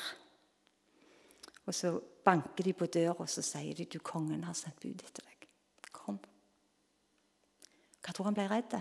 Og 1.66 1.75
så 1.75 1.94
banker 2.26 2.66
de 2.66 2.75
på 2.76 2.88
døra 2.90 3.16
og 3.22 3.30
så 3.30 3.42
sier 3.44 3.75
de, 3.75 3.88
du, 3.90 3.98
kongen 4.04 4.44
har 4.46 4.56
sendt 4.58 4.80
bud 4.82 5.02
etter 5.02 5.25
deg. 5.25 5.48
Kom. 5.94 6.18
Hva 8.02 8.12
tror 8.14 8.28
han 8.28 8.36
ble 8.36 8.46
redd? 8.50 8.76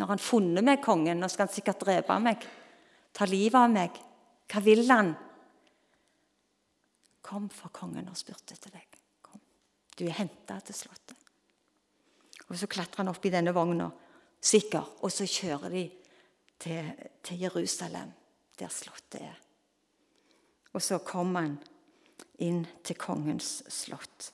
Når 0.00 0.14
han 0.14 0.22
funnet 0.22 0.64
meg, 0.64 0.80
kongen, 0.84 1.20
nå 1.20 1.28
skal 1.28 1.46
han 1.46 1.52
sikkert 1.54 1.82
drepe 1.84 2.16
meg. 2.22 2.46
Ta 3.12 3.28
livet 3.28 3.58
av 3.60 3.72
meg. 3.72 3.98
Hva 4.48 4.62
vil 4.64 4.86
han? 4.88 5.12
Kom, 7.22 7.48
for 7.52 7.72
kongen 7.74 8.08
har 8.08 8.16
spurt 8.18 8.54
etter 8.54 8.72
deg. 8.72 9.00
Kom. 9.24 9.42
Du 9.98 10.06
er 10.06 10.16
henta 10.22 10.58
til 10.64 10.76
slottet. 10.76 11.21
Og 12.48 12.58
Så 12.58 12.66
klatrer 12.66 13.04
han 13.04 13.08
opp 13.12 13.24
i 13.26 13.32
denne 13.32 13.54
vogna, 13.54 13.90
sikker, 14.42 14.98
og 15.02 15.12
så 15.12 15.26
kjører 15.26 15.70
de 15.70 15.84
til, 16.58 16.92
til 17.22 17.40
Jerusalem, 17.46 18.12
der 18.58 18.68
slottet 18.68 19.22
er. 19.22 19.38
Og 20.72 20.82
så 20.82 20.98
kom 20.98 21.34
han 21.36 21.58
inn 22.42 22.64
til 22.84 22.98
kongens 22.98 23.62
slott. 23.70 24.32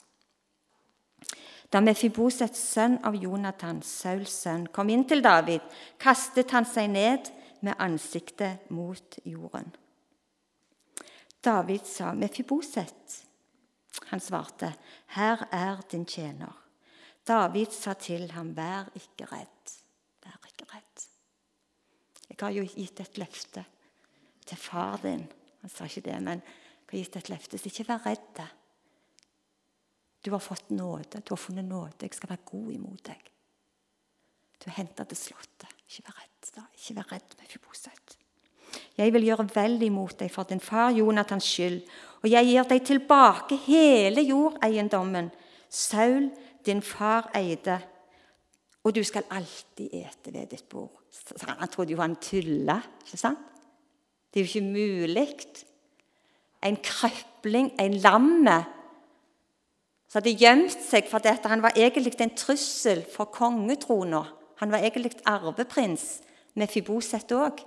Da 1.69 1.83
Mefibosets 1.85 2.61
sønn 2.73 2.97
av 3.05 3.17
Jonathan, 3.21 3.83
Sauls 3.85 4.33
sønn, 4.45 4.69
kom 4.73 4.88
inn 4.88 5.05
til 5.09 5.21
David, 5.25 5.61
kastet 6.00 6.55
han 6.57 6.65
seg 6.65 6.88
ned 6.95 7.29
med 7.61 7.77
ansiktet 7.83 8.71
mot 8.73 9.19
jorden. 9.25 9.69
David 11.45 11.85
sa, 11.87 12.12
'Mefiboset.' 12.12 13.25
Han 14.11 14.21
svarte, 14.21 14.75
'Her 15.07 15.49
er 15.53 15.81
din 15.91 16.07
tjener.' 16.07 16.68
David 17.28 17.73
sa 17.73 17.92
til 17.94 18.30
ham, 18.32 18.54
'Vær 18.56 18.88
ikke 18.94 19.26
redd, 19.32 19.73
vær 20.25 20.49
ikke 20.49 20.64
redd.' 20.75 21.08
Jeg 22.28 22.37
har 22.40 22.50
jo 22.50 22.64
gitt 22.64 23.00
et 23.00 23.18
løfte 23.18 23.64
til 24.47 24.56
far 24.56 24.97
din. 25.02 25.26
Han 25.61 25.70
sa 25.70 25.85
ikke 25.85 26.00
det, 26.00 26.23
men 26.23 26.40
jeg 26.40 26.90
har 26.90 26.99
gitt 26.99 27.16
et 27.16 27.28
løfte, 27.28 27.58
så 27.58 27.66
ikke 27.66 27.88
vær 27.88 28.06
redd. 28.06 28.42
Du 30.25 30.30
har 30.30 30.38
fått 30.38 30.70
nåde, 30.70 31.20
du 31.20 31.35
har 31.35 31.37
funnet 31.37 31.64
nåde. 31.64 31.92
Jeg 32.02 32.14
skal 32.14 32.28
være 32.30 32.47
god 32.50 32.73
imot 32.73 33.02
deg. 33.06 33.30
Du 34.64 34.70
er 34.70 34.76
henta 34.76 35.04
til 35.04 35.16
slottet. 35.16 35.75
Ikke 35.88 36.08
vær 36.08 36.23
redd 36.23 36.54
da. 36.56 36.64
Ikke 36.75 36.97
vær 36.97 37.12
redd 37.12 37.37
med 37.38 37.47
Fiboset. 37.49 38.16
Jeg 38.99 39.12
vil 39.14 39.25
gjøre 39.25 39.49
vel 39.54 39.82
imot 39.82 40.18
deg 40.18 40.30
for 40.32 40.49
din 40.49 40.61
far 40.61 40.90
Jonathans 40.92 41.47
skyld, 41.47 41.78
og 42.23 42.26
jeg 42.30 42.49
gir 42.50 42.66
deg 42.68 42.85
tilbake 42.85 43.56
hele 43.68 44.25
jordeiendommen 44.26 45.30
Saul, 45.68 46.30
din 46.67 46.83
far, 46.83 47.31
eide, 47.37 47.79
og 48.85 48.95
du 48.95 49.03
skal 49.05 49.27
alltid 49.31 49.93
ete 49.93 50.33
ved 50.33 50.47
ditt 50.53 50.69
bord. 50.69 51.03
Han 51.43 51.69
trodde 51.69 51.93
jo 51.93 52.00
han 52.00 52.17
tulla, 52.17 52.79
ikke 53.05 53.21
sant? 53.21 53.38
Det 54.33 54.41
er 54.41 54.45
jo 54.45 54.49
ikke 54.49 54.73
mulig. 54.73 55.29
En 56.65 56.77
krøpling, 56.77 57.73
en 57.81 57.95
lamme, 57.95 58.59
som 60.09 60.23
hadde 60.23 60.38
gjemt 60.41 60.73
seg 60.73 61.09
fordi 61.11 61.35
han 61.45 61.62
var 61.62 61.77
egentlig 61.77 62.15
en 62.25 62.37
trussel 62.37 63.05
for 63.12 63.29
kongetrona. 63.33 64.23
Han 64.62 64.73
var 64.73 64.85
egentlig 64.85 65.19
arveprins 65.29 66.21
med 66.57 66.73
Fiboset 66.73 67.33
òg. 67.37 67.61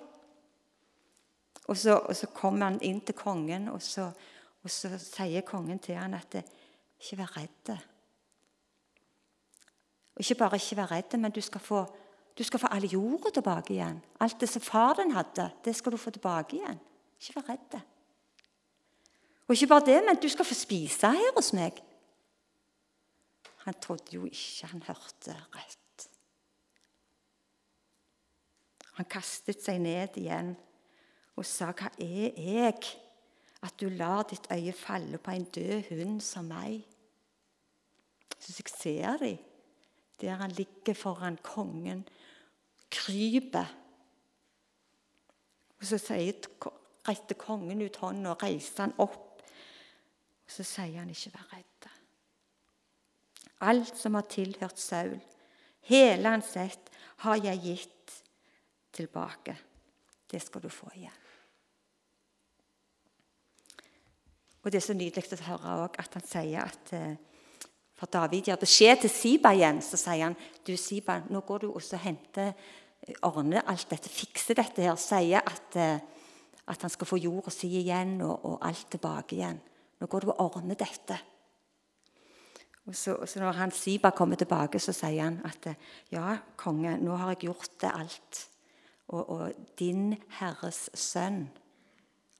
Og 1.69 1.77
og 1.77 2.15
så 2.15 2.27
kommer 2.33 2.65
han 2.65 2.81
inn 2.81 2.99
til 3.01 3.15
kongen, 3.15 3.69
og 3.69 3.81
så, 3.81 4.09
og 4.63 4.69
så 4.69 4.97
sier 4.97 5.41
kongen 5.41 5.79
til 5.79 5.95
han 5.95 6.13
at 6.17 6.41
ikke 6.99 7.17
vær 7.17 7.37
redd. 7.37 7.77
Og 10.15 10.23
ikke 10.23 10.35
bare 10.35 10.59
ikke 10.59 10.77
være 10.77 10.91
redd, 10.95 11.17
men 11.19 11.31
du 11.31 11.41
skal 11.41 11.61
få, 11.61 11.85
du 12.37 12.43
skal 12.43 12.59
få 12.59 12.67
all 12.71 12.85
jorda 12.85 13.31
tilbake 13.33 13.73
igjen. 13.73 14.01
Alt 14.19 14.41
det 14.41 14.49
som 14.49 14.61
far 14.61 14.93
din 14.99 15.11
hadde, 15.11 15.49
det 15.65 15.75
skal 15.75 15.91
du 15.91 15.97
få 15.97 16.11
tilbake 16.11 16.59
igjen. 16.59 16.79
Ikke 17.21 17.39
vær 17.39 17.49
redd. 17.53 17.79
Og 19.47 19.55
ikke 19.55 19.67
bare 19.67 19.85
det, 19.85 19.99
men 20.07 20.19
du 20.21 20.29
skal 20.29 20.45
få 20.45 20.55
spise 20.55 21.11
her 21.11 21.35
hos 21.35 21.53
meg. 21.53 21.79
Han 23.65 23.77
trodde 23.81 24.15
jo 24.15 24.25
ikke 24.25 24.67
han 24.71 24.83
hørte 24.87 25.35
rett. 25.55 26.07
Han 28.97 29.07
kastet 29.09 29.61
seg 29.63 29.79
ned 29.81 30.17
igjen 30.19 30.55
og 31.35 31.45
sa, 31.45 31.71
'Hva 31.71 31.89
er 31.97 32.33
jeg, 32.37 32.79
at 33.61 33.79
du 33.79 33.89
lar 33.89 34.23
ditt 34.23 34.47
øye 34.51 34.73
falle 34.73 35.17
på 35.17 35.31
en 35.31 35.43
død 35.43 35.89
hund 35.89 36.21
som 36.21 36.45
meg?' 36.45 36.85
Så 38.39 38.53
jeg 38.57 38.69
ser 38.69 39.17
de, 39.17 39.37
der 40.21 40.39
han 40.41 40.51
ligger 40.51 40.93
foran 40.93 41.37
kongen, 41.43 42.05
kryper. 42.91 43.65
Og 45.79 45.85
Så 45.85 45.97
retter 47.07 47.35
kongen 47.35 47.81
ut 47.81 47.95
hånden 47.95 48.25
og 48.29 48.43
reiser 48.43 48.83
han 48.85 48.93
opp. 48.97 49.41
Og 50.45 50.51
Så 50.51 50.63
sier 50.63 50.99
han, 50.99 51.09
'Ikke 51.09 51.33
vær 51.33 51.53
redd'. 51.53 51.89
Alt 53.61 53.97
som 53.97 54.13
har 54.13 54.21
tilhørt 54.21 54.79
Saul, 54.79 55.21
hele 55.81 56.29
hans 56.29 56.55
ett, 56.57 56.89
har 57.17 57.35
jeg 57.35 57.61
gitt 57.61 58.23
tilbake. 58.91 59.57
Det 60.31 60.41
skal 60.41 60.61
du 60.61 60.69
få 60.69 60.89
igjen. 60.95 61.21
Og 64.63 64.71
Det 64.71 64.77
er 64.77 64.85
så 64.85 64.93
nydelig 64.93 65.33
å 65.33 65.43
høre 65.43 65.75
også 65.83 65.99
at 66.03 66.13
han 66.13 66.25
sier 66.27 66.61
at 66.61 66.93
eh, 66.93 67.15
For 68.01 68.09
David 68.09 68.47
gir 68.49 68.57
beskjed 68.57 69.03
til 69.03 69.11
Siba 69.13 69.51
igjen, 69.53 69.77
så 69.85 69.99
sier 69.99 70.25
han 70.25 70.37
du 70.65 70.73
Siba, 70.73 71.19
nå 71.29 71.43
går 71.45 71.61
du 71.61 71.67
og 71.69 71.83
henter 72.01 72.49
eh, 72.49 73.13
ordner 73.27 73.61
alt 73.69 73.91
dette, 73.93 74.09
fikser 74.09 74.57
dette 74.57 74.81
her. 74.81 74.97
Sier 74.97 75.45
at, 75.45 75.77
eh, 75.77 75.99
at 76.65 76.81
han 76.81 76.89
skal 76.89 77.09
få 77.09 77.19
jorda 77.21 77.53
si 77.53 77.69
igjen 77.83 78.15
og, 78.25 78.39
og, 78.41 78.55
alt 78.65 78.87
tilbake 78.89 79.37
igjen. 79.37 79.59
Nå 80.01 80.09
går 80.09 80.25
du 80.25 80.31
og 80.33 80.41
ordner 80.47 80.79
dette. 80.79 81.19
Og 82.89 82.97
så, 82.97 83.13
og 83.13 83.29
så 83.29 83.39
Når 83.43 83.59
han 83.59 83.71
Siba 83.71 84.09
kommer 84.17 84.35
tilbake, 84.35 84.81
så 84.81 84.97
sier 84.97 85.21
han 85.21 85.37
at 85.45 85.69
ja, 86.09 86.39
konge, 86.57 86.97
nå 86.97 87.21
har 87.21 87.35
jeg 87.35 87.51
gjort 87.51 87.77
det 87.85 87.93
alt 87.93 88.47
og, 89.11 89.29
og 89.29 89.67
din 89.77 90.15
Herres 90.39 90.87
sønn 90.97 91.43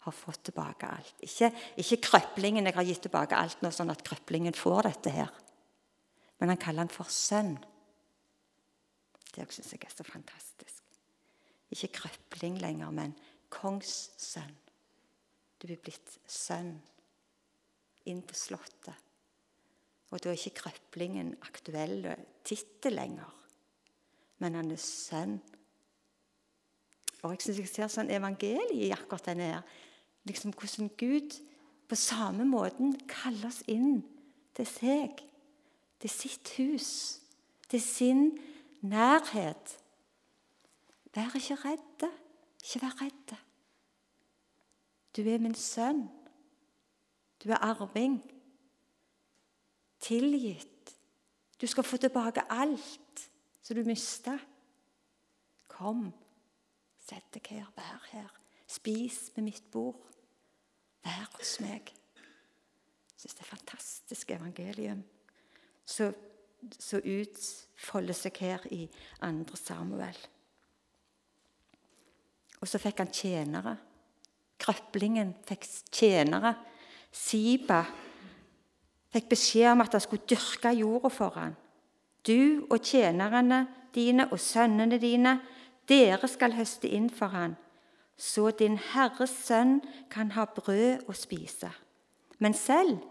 har 0.01 0.15
fått 0.15 0.47
tilbake 0.49 0.89
alt. 0.89 1.13
Ikke, 1.21 1.51
ikke 1.77 2.01
krøplingen 2.07 2.65
jeg 2.65 2.73
har 2.73 2.87
gitt 2.87 3.03
tilbake 3.05 3.37
alt 3.37 3.61
nå, 3.61 3.69
sånn 3.69 3.93
at 3.93 4.01
krøplingen 4.07 4.57
får 4.57 4.89
dette 4.89 5.13
her. 5.13 5.29
Men 6.41 6.53
han 6.53 6.61
kaller 6.61 6.85
han 6.85 6.93
for 6.93 7.09
sønn. 7.13 7.53
Det 9.31 9.45
syns 9.53 9.71
jeg 9.71 9.85
er 9.85 9.93
så 9.93 10.05
fantastisk. 10.07 10.81
Ikke 11.71 11.93
krøpling 12.01 12.57
lenger, 12.59 12.91
men 12.91 13.13
kongssønn. 13.53 14.57
Du 15.61 15.69
er 15.69 15.79
blitt 15.79 16.17
sønn 16.25 16.73
inn 18.09 18.23
på 18.25 18.35
Slottet. 18.35 18.97
Og 20.11 20.19
da 20.19 20.33
er 20.33 20.39
ikke 20.39 20.65
krøplingen 20.65 21.35
aktuell 21.45 22.09
tittel 22.43 22.97
lenger, 22.97 23.29
men 24.41 24.57
han 24.57 24.73
er 24.73 24.81
sønn 24.81 25.37
og 27.21 27.35
jeg 27.35 27.43
syns 27.45 27.59
jeg 27.61 27.69
ser 27.69 27.91
sånn 27.91 28.13
evangeliet 28.13 28.73
i 28.73 28.89
akkurat 28.95 29.27
denne 29.29 29.49
her. 29.53 29.65
Liksom 30.25 30.53
Hvordan 30.57 30.89
Gud 30.97 31.35
på 31.89 31.97
samme 31.97 32.45
måten 32.49 32.95
kaller 33.09 33.49
oss 33.51 33.61
inn 33.69 34.01
til 34.57 34.67
seg, 34.69 35.21
til 36.01 36.09
sitt 36.09 36.53
hus, 36.57 37.21
til 37.69 37.81
sin 37.81 38.39
nærhet. 38.81 39.77
Vær 41.15 41.35
ikke 41.35 41.55
redde. 41.55 42.11
Ikke 42.63 42.81
vær 42.81 43.01
redde. 43.01 43.37
Du 45.15 45.21
er 45.21 45.37
min 45.37 45.55
sønn. 45.55 46.09
Du 47.43 47.49
er 47.49 47.57
arving. 47.57 48.21
Tilgitt. 49.99 50.97
Du 51.61 51.67
skal 51.67 51.83
få 51.83 51.97
tilbake 51.97 52.41
alt 52.49 53.29
som 53.61 53.75
du 53.75 53.83
mista. 53.83 54.37
Kom. 55.67 56.11
Sett 56.99 57.33
deg 57.33 57.47
her, 57.49 57.71
vær 57.75 58.07
her. 58.11 58.29
Spis 58.67 59.31
ved 59.35 59.43
mitt 59.43 59.63
bord. 59.71 60.01
Vær 61.03 61.29
hos 61.37 61.59
meg. 61.59 61.93
Jeg 63.11 63.17
syns 63.17 63.33
det 63.33 63.41
er 63.45 63.55
fantastisk 63.55 64.31
evangelium 64.31 65.03
som 65.85 67.01
utfolder 67.03 68.17
seg 68.17 68.37
her 68.43 68.65
i 68.71 68.85
2. 69.21 69.57
Samuel. 69.59 70.17
Og 72.61 72.69
så 72.69 72.77
fikk 72.81 73.01
han 73.01 73.13
tjenere. 73.13 73.75
Krøplingen 74.61 75.33
fikk 75.47 75.65
tjenere. 75.89 76.53
Siba 77.11 77.81
fikk 79.11 79.31
beskjed 79.33 79.73
om 79.73 79.81
at 79.83 79.97
han 79.97 80.03
skulle 80.03 80.27
dyrke 80.29 80.71
jorda 80.77 81.09
for 81.11 81.35
ham. 81.35 81.57
Du 82.27 82.67
og 82.69 82.79
tjenerne 82.85 83.65
dine 83.95 84.27
og 84.31 84.39
sønnene 84.39 84.99
dine 85.01 85.39
dere 85.89 86.29
skal 86.29 86.53
høste 86.55 86.87
inn 86.87 87.09
for 87.11 87.33
han, 87.33 87.57
så 88.15 88.51
din 88.53 88.77
Herres 88.77 89.33
sønn 89.47 89.79
kan 90.13 90.31
ha 90.37 90.45
brød 90.45 91.09
å 91.09 91.15
spise. 91.17 91.71
Men 92.39 92.53
selv 92.53 93.01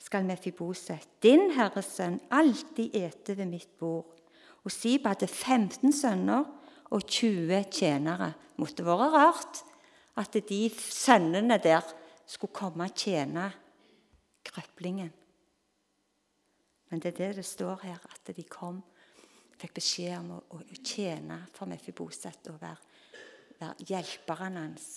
skal 0.00 0.24
Mefiboset, 0.24 1.04
din 1.22 1.50
Herres 1.54 1.92
sønn, 1.96 2.20
alltid 2.32 2.94
ete 2.96 3.36
ved 3.36 3.50
mitt 3.50 3.72
bord. 3.78 4.16
Og 4.64 4.72
Siba 4.72 5.14
hadde 5.14 5.28
15 5.28 5.92
sønner 5.92 6.44
og 6.90 7.06
20 7.06 7.64
tjenere. 7.72 8.32
Måtte 8.60 8.84
være 8.84 9.10
rart 9.12 9.62
at 10.20 10.36
de 10.48 10.60
sønnene 10.74 11.58
der 11.62 11.84
skulle 12.26 12.52
komme 12.52 12.84
og 12.88 12.96
tjene 12.96 13.50
krøplingen. 14.44 15.12
Men 16.90 17.00
det 17.00 17.12
er 17.12 17.18
det 17.18 17.36
det 17.36 17.46
står 17.46 17.84
her, 17.84 17.98
at 18.10 18.36
de 18.36 18.42
kom 18.42 18.82
fikk 19.60 19.76
beskjed 19.76 20.16
om 20.16 20.30
å, 20.38 20.40
å, 20.56 20.60
tjene 20.82 21.42
for 21.54 21.68
Mefiboset 21.70 22.48
og 22.50 22.60
være, 22.62 22.80
være 23.60 23.88
hjelperen 23.90 24.56
hans. 24.56 24.88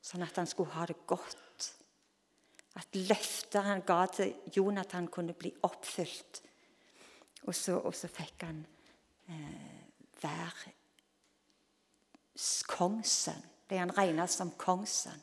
sånn 0.00 0.22
at 0.24 0.36
han 0.38 0.46
skulle 0.46 0.72
ha 0.72 0.86
det 0.86 0.96
godt. 1.06 1.45
At 2.76 2.96
løftet 2.96 3.64
han 3.64 3.84
ga 3.88 4.02
til 4.12 4.34
Jonathan, 4.56 5.08
kunne 5.08 5.32
bli 5.32 5.52
oppfylt. 5.64 6.42
Og 7.46 7.54
så, 7.54 7.78
og 7.78 7.94
så 7.94 8.08
fikk 8.10 8.42
han 8.44 8.58
eh, 9.30 9.86
være 10.22 10.74
kongssønn. 12.68 13.44
Ble 13.66 13.80
han 13.80 13.94
regna 13.96 14.26
som 14.30 14.52
kongssønn. 14.58 15.22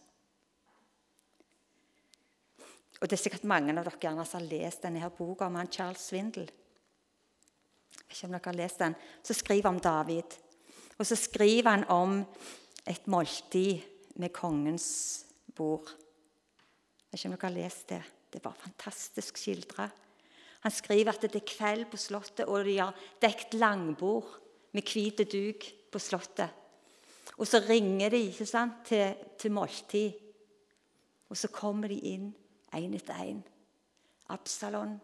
Og 3.01 3.09
Det 3.09 3.17
er 3.17 3.23
sikkert 3.23 3.43
mange 3.43 3.73
av 3.75 3.83
dere 3.83 3.99
gjerne 3.99 4.23
som 4.23 4.39
har 4.39 4.47
lest 4.47 4.85
denne 4.85 5.01
her 5.03 5.11
boka 5.11 5.49
om 5.49 5.57
han 5.59 5.71
Charles 5.71 6.05
Swindle. 6.07 6.47
Jeg 6.47 8.05
vet 8.07 8.15
ikke 8.15 8.27
om 8.29 8.35
dere 8.37 8.45
har 8.45 8.59
lest 8.61 8.79
den. 8.79 8.95
Så 9.23 9.35
skriver 9.35 9.69
om 9.69 9.79
David. 9.83 10.37
Og 10.97 11.05
så 11.05 11.17
skriver 11.19 11.69
han 11.69 11.83
om 11.91 12.21
et 12.87 13.07
måltid 13.07 13.83
med 14.15 14.31
kongens 14.31 15.25
bord. 15.55 15.91
Jeg 17.13 17.19
vet 17.19 17.27
ikke 17.27 17.29
om 17.29 17.37
dere 17.37 17.49
har 17.51 17.57
lest 17.61 17.89
det. 17.91 18.01
Det 18.33 18.39
var 18.41 18.55
fantastisk 18.57 19.37
skildra. 19.37 19.85
Han 20.63 20.73
skriver 20.73 21.11
at 21.13 21.27
det 21.27 21.37
er 21.37 21.45
kveld 21.45 21.85
på 21.91 21.99
Slottet, 22.01 22.47
og 22.49 22.65
de 22.65 22.79
har 22.79 22.97
dekt 23.21 23.53
langbord 23.53 24.31
med 24.73 24.89
hvit 24.89 25.21
duk 25.29 25.67
på 25.93 26.01
Slottet. 26.01 26.49
Og 27.37 27.45
så 27.45 27.61
ringer 27.67 28.09
de 28.09 28.23
ikke 28.31 28.49
sant, 28.49 28.81
til, 28.89 29.13
til 29.37 29.53
måltid. 29.53 30.17
Og 31.29 31.37
så 31.37 31.53
kommer 31.53 31.93
de 31.93 32.01
inn 32.15 32.31
én 32.73 32.97
etter 32.97 33.21
én. 33.21 33.43
Absalon, 34.33 34.97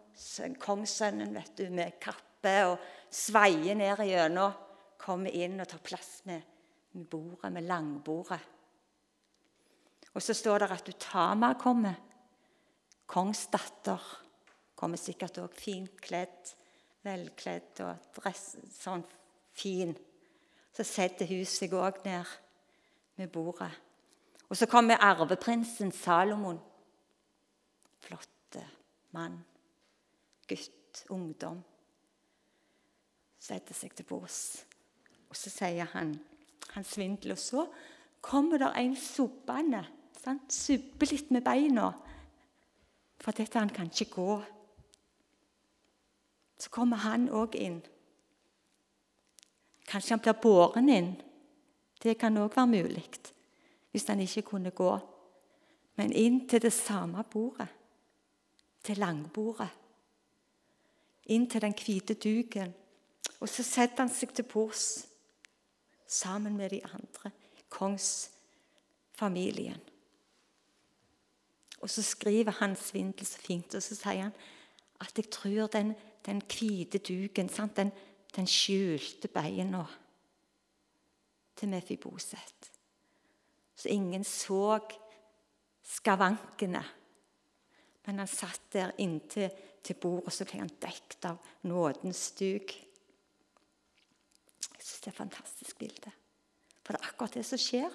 kongssønnen, 0.58 1.30
vet 1.36 1.54
du, 1.62 1.68
med 1.70 2.00
kappe 2.02 2.56
og 2.72 2.78
sveier 3.06 3.78
ned 3.78 4.02
igjennom. 4.02 4.58
Kommer 4.98 5.30
inn 5.30 5.62
og 5.62 5.70
tar 5.70 5.86
plass 5.86 6.24
med, 6.26 6.42
med 6.98 7.06
bordet, 7.06 7.52
med 7.54 7.70
langbordet. 7.70 8.42
Og 10.14 10.22
så 10.22 10.34
står 10.34 10.64
det 10.64 10.70
at 10.74 10.88
Utama 10.88 11.52
kommer. 11.58 11.94
Kongsdatter. 13.06 14.00
Kommer 14.74 14.96
sikkert 14.96 15.38
òg 15.42 15.54
fint 15.54 15.98
kledd, 16.00 16.54
velkledd 17.04 17.82
og 17.84 18.06
dress, 18.16 18.54
sånn 18.72 19.02
fin. 19.52 19.92
Så 20.72 20.86
setter 20.88 21.28
hun 21.28 21.44
seg 21.44 21.74
òg 21.76 22.00
ned 22.06 22.30
med 23.20 23.30
bordet. 23.32 23.72
Og 24.48 24.56
så 24.56 24.66
kommer 24.66 25.02
arveprinsen 25.04 25.92
Salomon. 25.94 26.58
Flotte 28.00 28.64
mann, 29.14 29.36
gutt, 30.48 31.04
ungdom. 31.12 31.60
Setter 33.40 33.76
seg 33.76 33.94
til 33.94 34.08
bords. 34.08 34.64
Og 35.28 35.36
så 35.38 35.52
sier 35.52 35.92
han 35.92 36.16
han 36.74 36.86
svindler. 36.86 37.34
Og 37.34 37.38
så 37.38 37.66
kommer 38.22 38.60
det 38.62 38.70
en 38.78 38.96
soppende. 40.20 40.52
Subbe 40.52 41.10
litt 41.10 41.34
med 41.34 41.44
beina. 41.44 41.90
For 43.20 43.36
dette 43.36 43.58
han 43.58 43.72
kan 43.72 43.90
ikke 43.90 44.12
gå 44.14 44.40
så 46.60 46.68
kommer 46.70 46.96
han 47.00 47.28
òg 47.32 47.54
inn. 47.56 47.80
Kanskje 49.88 50.14
han 50.14 50.22
blir 50.22 50.42
båren 50.42 50.88
inn. 50.92 51.14
Det 52.02 52.18
kan 52.20 52.38
òg 52.40 52.56
være 52.56 52.74
mulig 52.76 53.06
hvis 53.90 54.06
han 54.06 54.20
ikke 54.22 54.48
kunne 54.52 54.70
gå. 54.70 54.92
Men 55.98 56.12
inn 56.14 56.48
til 56.48 56.60
det 56.62 56.72
samme 56.72 57.24
bordet, 57.26 57.66
til 58.84 58.98
langbordet. 59.02 59.68
Inn 61.34 61.50
til 61.50 61.60
den 61.60 61.74
hvite 61.74 62.14
duken. 62.14 62.74
Og 63.40 63.48
så 63.48 63.62
setter 63.66 64.04
han 64.04 64.12
seg 64.12 64.34
til 64.34 64.44
bords 64.46 65.06
sammen 66.06 66.56
med 66.56 66.70
de 66.70 66.80
andre. 66.86 67.30
Kongsfamilien. 67.68 69.89
Og 71.80 71.90
så 71.90 72.02
skriver 72.04 72.58
han 72.60 72.76
svindel 72.76 73.26
så 73.26 73.40
fint, 73.40 73.74
og 73.74 73.82
så 73.82 73.96
sier 73.96 74.26
han 74.28 74.36
at 75.00 75.16
jeg 75.16 75.30
tror 75.32 75.70
den 75.72 75.94
den 76.26 76.42
hvite 76.44 76.98
duken, 76.98 77.48
sant? 77.48 77.76
den, 77.76 77.92
den 78.36 78.46
skjulte 78.46 79.28
beina 79.28 79.84
til 81.56 81.68
Mefiboset. 81.68 82.70
Så 83.76 83.88
ingen 83.88 84.24
så 84.24 84.78
skavankene. 85.82 86.84
Men 88.06 88.18
han 88.18 88.28
satt 88.28 88.72
der 88.72 88.92
inntil 88.98 89.50
til 89.84 89.96
bordet, 90.00 90.32
så 90.32 90.44
ble 90.44 90.60
han 90.60 90.72
dekket 90.82 91.24
av 91.30 91.40
nådens 91.68 92.30
duk. 92.36 92.76
Jeg 94.60 94.84
syns 94.84 95.00
det 95.00 95.08
er 95.08 95.14
et 95.14 95.22
fantastisk 95.22 95.78
bilde. 95.80 96.12
For 96.84 96.92
det 96.92 97.00
er 97.00 97.12
akkurat 97.12 97.36
det 97.36 97.46
som 97.48 97.60
skjer 97.60 97.92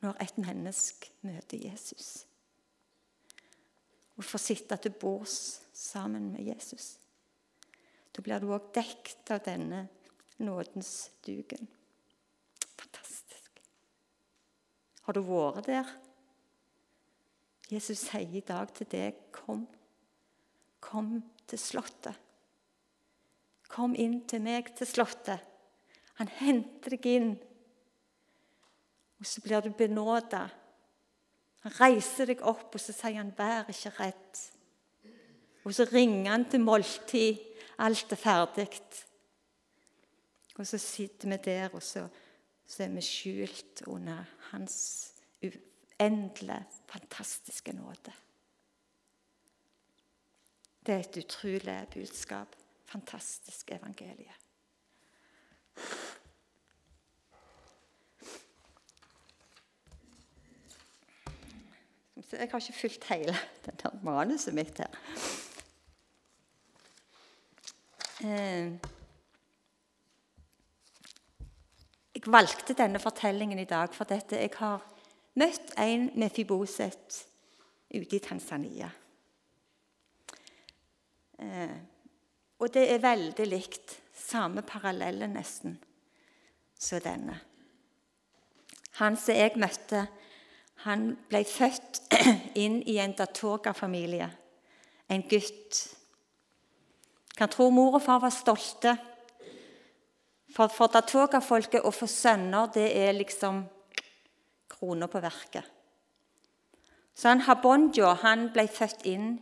når 0.00 0.18
et 0.22 0.38
menneske 0.40 1.10
møter 1.26 1.58
Jesus. 1.62 2.29
Og 4.20 4.26
får 4.28 4.42
sitte 4.44 4.76
til 4.76 4.92
bords 5.00 5.62
sammen 5.72 6.28
med 6.34 6.44
Jesus. 6.44 6.98
Da 8.12 8.20
blir 8.20 8.42
du 8.42 8.50
òg 8.52 8.68
dekt 8.76 9.30
av 9.32 9.40
denne 9.46 9.86
nådens 10.44 11.10
duken. 11.24 11.68
Fantastisk. 12.76 13.62
Har 15.06 15.16
du 15.16 15.22
vært 15.24 15.70
der? 15.70 15.92
Jesus 17.70 18.02
sier 18.10 18.36
i 18.36 18.44
dag 18.44 18.72
til 18.76 18.88
deg, 18.92 19.24
kom. 19.32 19.64
Kom 20.84 21.20
til 21.48 21.60
Slottet. 21.60 22.16
Kom 23.70 23.94
inn 23.94 24.20
til 24.28 24.42
meg 24.42 24.72
til 24.76 24.88
Slottet. 24.90 25.46
Han 26.20 26.28
henter 26.42 26.96
deg 26.96 27.06
inn. 27.08 27.30
Og 29.20 29.28
så 29.28 29.40
blir 29.44 29.62
du 29.64 29.70
benåda. 29.76 30.48
Han 31.60 31.76
reiser 31.76 32.30
deg 32.30 32.42
opp, 32.42 32.74
og 32.74 32.80
så 32.80 32.92
sier 32.92 33.20
han, 33.20 33.34
'Vær 33.36 33.68
ikke 33.68 33.92
redd'. 33.98 34.40
Og 35.64 35.74
så 35.74 35.84
ringer 35.92 36.30
han 36.30 36.44
til 36.50 36.60
måltid. 36.60 37.38
Alt 37.78 38.12
er 38.12 38.16
ferdig. 38.16 38.80
Og 40.56 40.66
så 40.66 40.78
sitter 40.78 41.28
vi 41.28 41.36
der, 41.44 41.68
og 41.74 41.82
så, 41.82 42.08
så 42.66 42.82
er 42.84 42.88
vi 42.88 43.00
skjult 43.00 43.82
under 43.86 44.24
hans 44.50 45.12
uendelige, 45.42 46.66
fantastiske 46.88 47.72
nåde. 47.72 48.12
Det 50.86 50.94
er 50.94 50.98
et 50.98 51.16
utrolig 51.24 51.86
budskap. 51.92 52.56
Fantastisk 52.84 53.70
evangelie. 53.70 54.32
Jeg 62.20 62.50
har 62.52 62.60
ikke 62.60 62.72
fulgt 62.76 63.06
hele 63.08 63.34
dette 63.66 63.90
manuset 64.04 64.54
mitt 64.54 64.78
her. 64.78 64.96
Eh, 68.20 68.72
jeg 72.14 72.26
valgte 72.28 72.76
denne 72.76 73.00
fortellingen 73.00 73.58
i 73.58 73.68
dag 73.68 73.94
fordi 73.96 74.20
jeg 74.36 74.52
har 74.58 74.84
møtt 75.40 75.72
en 75.80 76.10
mefiboset 76.20 77.22
ute 77.94 78.16
i 78.16 78.22
Tanzania. 78.22 78.90
Eh, 81.40 81.76
og 82.60 82.74
det 82.74 82.84
er 82.92 83.04
veldig 83.04 83.46
likt. 83.48 83.96
Samme 84.20 84.62
parallelle, 84.62 85.26
nesten, 85.32 85.78
som 86.78 87.00
denne. 87.00 87.38
Han 89.00 89.16
som 89.16 89.34
jeg 89.34 89.56
møtte, 89.56 90.04
han 90.84 91.10
ble 91.28 91.42
født 91.44 92.02
inn 92.64 92.80
i 92.88 92.96
en 93.02 93.12
Datoga-familie. 93.16 94.28
En 95.10 95.24
gutt 95.28 95.80
kan 97.36 97.50
tro 97.52 97.70
mor 97.72 97.98
og 97.98 98.04
far 98.04 98.20
var 98.22 98.32
stolte. 98.34 98.94
For, 100.50 100.72
for 100.72 100.92
Datoga-folket 100.92 101.84
å 101.86 101.92
få 101.94 102.08
sønner, 102.10 102.72
det 102.74 102.88
er 102.96 103.14
liksom 103.16 103.62
krona 104.70 105.08
på 105.10 105.22
verket. 105.22 105.76
Så 107.14 107.28
han 107.28 107.44
Habonjo 107.44 108.14
han 108.22 108.48
ble 108.54 108.64
født 108.70 109.04
inn 109.10 109.34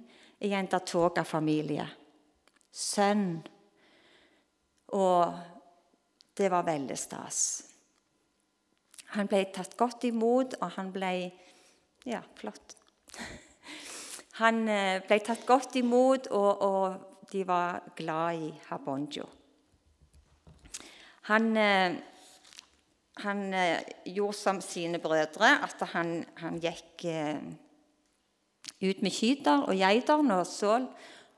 i 0.42 0.50
en 0.54 0.68
Datoga-familie. 0.70 1.86
Sønn. 2.70 3.30
Og 4.94 5.38
det 6.38 6.50
var 6.50 6.66
veldig 6.66 6.98
stas. 6.98 7.40
Han 9.16 9.28
ble 9.28 9.44
tatt 9.54 9.76
godt 9.78 10.04
imot, 10.08 10.58
og 10.60 10.74
han 10.76 10.92
ble 10.92 11.12
Ja, 12.08 12.20
flott. 12.38 12.76
Han 14.38 14.68
eh, 14.70 15.00
ble 15.02 15.18
tatt 15.24 15.42
godt 15.48 15.74
imot, 15.80 16.28
og, 16.30 16.62
og 16.62 17.24
de 17.32 17.42
var 17.46 17.82
glad 17.98 18.38
i 18.38 18.50
Habonjo. 18.68 19.26
Han, 21.28 21.48
eh, 21.58 21.96
han 23.24 23.42
eh, 23.52 23.88
gjorde 24.06 24.38
som 24.38 24.60
sine 24.64 25.00
brødre, 25.02 25.50
at 25.66 25.82
han, 25.92 26.22
han 26.38 26.60
gikk 26.62 27.08
ut 28.78 29.02
med 29.02 29.10
kyter 29.10 29.66
og 29.66 29.74
geiter 29.74 30.22
når 30.22 30.46
Saul 30.46 30.86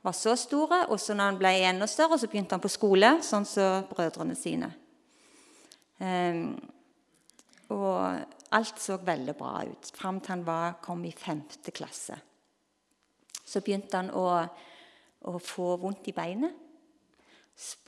var 0.05 0.15
så 0.17 0.35
store. 0.37 0.85
Og 0.93 1.01
så 1.01 1.17
når 1.17 1.31
han 1.31 1.39
ble 1.41 1.55
enda 1.71 1.89
større, 1.89 2.19
så 2.21 2.29
begynte 2.29 2.53
han 2.53 2.63
på 2.63 2.71
skole, 2.71 3.15
sånn 3.25 3.49
som 3.49 3.89
brødrene 3.89 4.37
sine. 4.37 4.71
Og 7.71 8.55
alt 8.55 8.81
så 8.83 8.97
veldig 8.99 9.35
bra 9.39 9.61
ut 9.67 9.91
fram 9.95 10.19
til 10.19 10.35
han 10.35 10.45
var, 10.47 10.79
kom 10.83 11.05
i 11.07 11.13
femte 11.15 11.73
klasse. 11.75 12.17
Så 13.41 13.61
begynte 13.63 13.99
han 13.99 14.11
å, 14.15 14.25
å 15.27 15.37
få 15.41 15.75
vondt 15.81 16.09
i 16.11 16.15
beinet. 16.15 16.57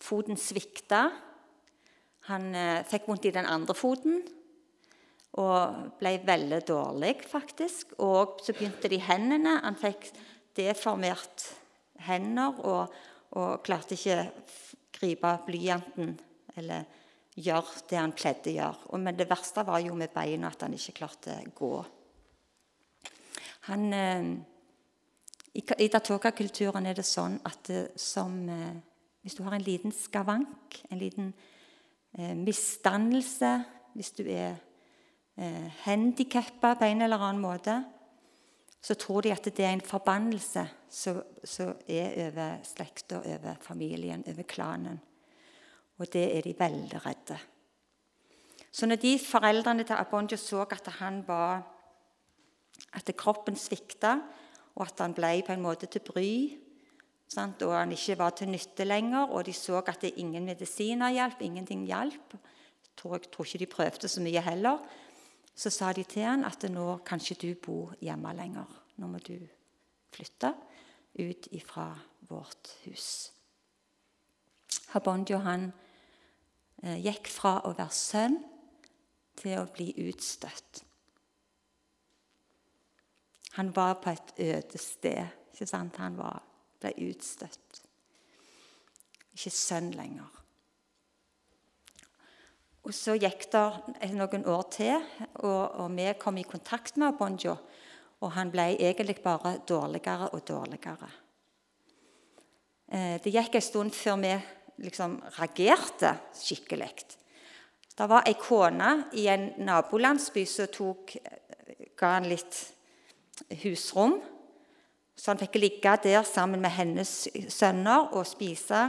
Foten 0.04 0.40
svikta. 0.40 1.08
Han 2.30 2.50
eh, 2.56 2.86
fikk 2.88 3.08
vondt 3.10 3.28
i 3.28 3.36
den 3.36 3.48
andre 3.50 3.76
foten 3.76 4.22
og 5.42 5.94
ble 5.98 6.12
veldig 6.22 6.60
dårlig, 6.68 7.16
faktisk. 7.26 7.96
Og 8.06 8.38
så 8.46 8.54
begynte 8.54 8.90
det 8.92 9.00
i 9.00 9.08
hendene. 9.08 9.56
Han 9.64 9.78
fikk 9.80 10.12
deformert 10.58 11.48
hender 12.06 12.60
og, 12.62 12.94
og 13.40 13.64
klarte 13.66 13.98
ikke 13.98 14.28
gripe 14.94 15.32
blyanten 15.48 16.14
eller 16.54 16.86
gjøre 17.36 17.84
det 17.90 18.00
han 18.00 18.14
pleide 18.16 18.52
å 18.52 18.56
gjøre. 18.58 19.02
Men 19.02 19.18
det 19.18 19.30
verste 19.30 19.66
var 19.66 19.82
jo 19.84 19.96
med 19.98 20.14
beina, 20.14 20.52
at 20.52 20.66
han 20.66 20.76
ikke 20.76 20.98
klarte 21.02 21.38
å 21.40 21.54
gå. 21.58 21.74
Han, 23.70 23.94
eh, 23.94 24.28
I, 25.54 25.62
i 25.86 25.88
datoka-kulturen 25.88 26.86
er 26.90 26.98
det 26.98 27.06
sånn 27.06 27.40
at 27.46 27.64
det, 27.70 27.84
som, 28.02 28.50
eh, 28.50 28.76
hvis 29.24 29.38
du 29.38 29.44
har 29.44 29.56
en 29.56 29.66
liten 29.66 29.94
skavank, 29.94 30.82
en 30.90 31.00
liten 31.00 31.34
eh, 32.18 32.34
misdannelse, 32.36 33.54
hvis 33.94 34.12
du 34.18 34.24
er 34.28 34.58
eh, 35.38 35.70
handikappa 35.86 36.76
på 36.76 36.90
en 36.90 37.06
eller 37.06 37.22
annen 37.22 37.42
måte, 37.42 37.78
så 38.84 38.98
tror 39.00 39.24
de 39.24 39.32
at 39.32 39.46
det 39.46 39.64
er 39.64 39.78
en 39.78 39.86
forbannelse 39.86 40.66
som 40.92 41.22
er 41.88 42.18
over 42.28 42.58
slekta, 42.68 43.22
over 43.22 43.56
familien, 43.64 44.26
over 44.28 44.44
klanen. 44.44 45.00
Og 46.04 46.10
det 46.12 46.24
er 46.38 46.44
de 46.44 46.56
veldig 46.60 47.00
redde. 47.06 47.38
Så 48.74 48.90
når 48.90 49.00
de 49.00 49.14
foreldrene 49.22 49.86
til 49.88 49.96
Abonjo 49.96 50.38
så 50.38 50.66
at 50.66 50.90
han 51.00 51.22
var 51.28 51.62
at 52.94 53.10
kroppen 53.18 53.56
svikta, 53.56 54.18
og 54.76 54.88
at 54.88 55.00
han 55.00 55.14
ble 55.14 55.44
på 55.46 55.54
en 55.54 55.64
måte 55.64 55.88
til 55.88 56.02
bry, 56.04 56.34
sant? 57.30 57.62
og 57.62 57.76
han 57.78 57.94
ikke 57.94 58.18
var 58.18 58.34
til 58.36 58.50
nytte 58.50 58.86
lenger, 58.86 59.30
og 59.30 59.46
de 59.46 59.54
så 59.54 59.80
at 59.86 60.02
det 60.02 60.18
ingen 60.18 60.46
medisiner 60.46 61.14
hjalp, 61.14 61.42
ingenting 61.42 61.86
hjalp 61.86 62.36
Jeg 62.84 62.98
tror, 62.98 63.46
ikke 63.46 63.58
de 63.58 63.66
prøvde 63.66 64.08
så 64.08 64.22
mye 64.22 64.42
heller 64.42 64.78
så 65.56 65.70
sa 65.70 65.92
de 65.94 66.04
til 66.04 66.26
han 66.26 66.46
at 66.48 66.66
nå 66.70 66.98
kan 67.06 67.22
ikke 67.22 67.42
du 67.42 67.54
bo 67.62 67.78
hjemme 68.02 68.34
lenger. 68.34 68.66
Nå 68.98 69.08
må 69.08 69.22
du 69.22 69.38
flytte 70.14 70.54
ut 71.20 71.48
ifra 71.52 71.92
vårt 72.30 72.74
hus. 72.86 73.32
Habondio 74.94 75.38
han 75.46 75.72
gikk 76.84 77.30
fra 77.32 77.60
å 77.64 77.72
være 77.78 77.96
sønn 77.96 78.42
til 79.40 79.58
å 79.60 79.70
bli 79.72 79.94
utstøtt. 80.08 80.84
Han 83.54 83.70
var 83.76 84.00
på 84.02 84.10
et 84.10 84.34
øde 84.38 84.78
sted. 84.82 85.28
ikke 85.54 85.68
sant? 85.70 85.98
Han 85.98 86.18
var, 86.18 86.42
ble 86.82 86.94
utstøtt. 87.10 87.84
Ikke 89.34 89.54
sønn 89.54 89.92
lenger. 89.94 90.30
Og 92.84 92.94
Så 92.94 93.16
gikk 93.16 93.46
det 93.54 94.10
noen 94.12 94.46
år 94.50 94.64
til, 94.74 95.06
og, 95.36 95.62
og 95.80 95.94
vi 95.96 96.10
kom 96.20 96.38
i 96.38 96.44
kontakt 96.44 96.98
med 96.98 97.16
Bonjo. 97.18 97.56
Og 98.24 98.32
han 98.32 98.52
ble 98.52 98.74
egentlig 98.76 99.22
bare 99.24 99.58
dårligere 99.68 100.30
og 100.34 100.44
dårligere. 100.48 101.10
Eh, 102.88 103.22
det 103.24 103.32
gikk 103.32 103.56
en 103.56 103.66
stund 103.66 103.96
før 103.96 104.20
vi 104.20 104.34
liksom 104.82 105.20
reagerte 105.38 106.16
skikkelig. 106.38 106.94
Det 107.94 108.10
var 108.10 108.26
ei 108.26 108.34
kone 108.40 108.92
i 109.20 109.28
en 109.30 109.52
nabolandsby 109.62 110.46
som 110.50 110.70
tok, 110.74 111.16
ga 112.00 112.16
han 112.16 112.30
litt 112.30 112.58
husrom. 113.64 114.18
Så 115.16 115.30
han 115.30 115.42
fikk 115.42 115.60
ligge 115.62 115.94
der 116.04 116.26
sammen 116.26 116.62
med 116.64 116.74
hennes 116.74 117.28
sønner 117.54 118.10
og 118.18 118.26
spise 118.28 118.88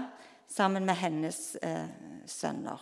sammen 0.49 0.87
med 0.87 0.97
hennes 0.97 1.57
eh, 1.57 1.89
sønner. 2.27 2.81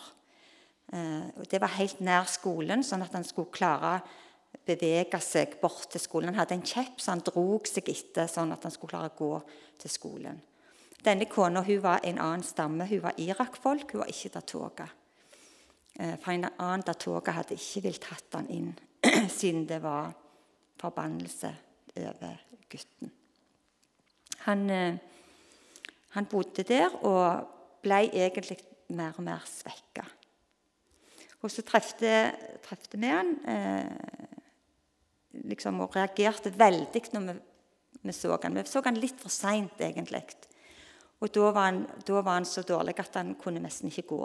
Eh, 0.92 1.42
det 1.50 1.60
var 1.60 1.74
helt 1.78 2.00
nær 2.04 2.28
skolen, 2.30 2.84
sånn 2.86 3.02
at 3.04 3.14
han 3.16 3.26
skulle 3.26 3.52
klare 3.54 3.96
å 3.98 4.62
bevege 4.68 5.18
seg 5.24 5.58
bort 5.62 5.88
til 5.90 6.02
skolen. 6.02 6.30
Han 6.32 6.42
hadde 6.42 6.58
en 6.60 6.66
kjepp 6.66 7.00
så 7.00 7.14
han 7.14 7.24
drog 7.26 7.66
seg 7.68 7.88
etter, 7.90 8.30
sånn 8.30 8.54
at 8.54 8.62
han 8.66 8.74
skulle 8.74 8.94
klare 8.94 9.12
å 9.12 9.18
gå 9.18 9.34
til 9.82 9.92
skolen. 9.92 10.40
Denne 11.02 11.26
kona 11.26 11.64
var 11.82 12.00
en 12.04 12.18
annen 12.18 12.42
stamme. 12.46 12.86
Hun 12.86 13.02
var 13.02 13.18
Irak-folk, 13.18 13.92
hun 13.92 14.04
var 14.04 14.10
ikke 14.10 14.28
datoga. 14.36 14.86
Eh, 15.98 16.14
for 16.18 16.32
en 16.32 16.46
annen 16.46 16.84
datoga 16.86 17.34
hadde 17.36 17.58
ikke 17.58 17.82
villet 17.82 18.04
tatt 18.06 18.38
han 18.38 18.48
inn, 18.48 18.70
siden 19.38 19.66
det 19.66 19.82
var 19.82 20.12
forbannelse 20.80 21.50
over 21.98 22.38
gutten. 22.70 23.10
Han, 24.46 24.70
eh, 24.70 24.94
han 26.14 26.28
bodde 26.30 26.64
der 26.68 26.94
og 27.02 27.48
ble 27.82 28.04
egentlig 28.08 28.60
mer 28.94 29.18
og 29.18 29.26
mer 29.26 29.42
svekka. 29.48 30.06
Og 31.42 31.50
så 31.50 31.64
trefte, 31.66 32.10
vi 32.94 33.10
han 33.10 33.34
eh, 33.50 33.90
liksom, 35.50 35.80
og 35.82 35.96
reagerte 35.96 36.54
veldig 36.54 37.02
når 37.12 37.26
vi, 37.26 37.36
vi, 38.02 38.14
så 38.14 38.38
han. 38.38 38.54
Vi 38.54 38.64
så 38.70 38.82
han 38.86 39.00
litt 39.02 39.18
for 39.20 39.34
seint, 39.34 39.80
egentlig. 39.82 40.22
Og 41.22 41.30
da 41.30 41.50
var, 41.54 41.68
han, 41.68 41.84
da 42.02 42.18
var, 42.18 42.34
han, 42.40 42.46
så 42.48 42.64
dårlig 42.66 42.96
at 42.98 43.14
han 43.20 43.36
kunne 43.38 43.62
nesten 43.62 43.92
ikke 43.92 44.08
gå. 44.10 44.22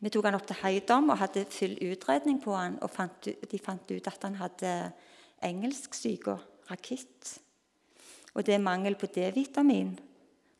Vi 0.00 0.12
tok 0.12 0.28
han 0.28 0.36
opp 0.38 0.46
til 0.48 0.60
Heidom 0.62 1.10
og 1.12 1.20
hadde 1.20 1.44
full 1.52 1.76
utredning 1.84 2.38
på 2.40 2.54
han, 2.56 2.78
og 2.84 2.92
fant, 2.92 3.28
de 3.28 3.60
fant 3.60 3.92
ut 3.92 4.08
at 4.08 4.24
han 4.24 4.38
hadde 4.40 4.72
engelsksyke, 5.44 6.36
rakitt. 6.70 7.36
Og 8.36 8.44
det 8.44 8.56
er 8.56 8.64
mangel 8.64 8.96
på 8.96 9.08
D-vitamin. 9.12 9.92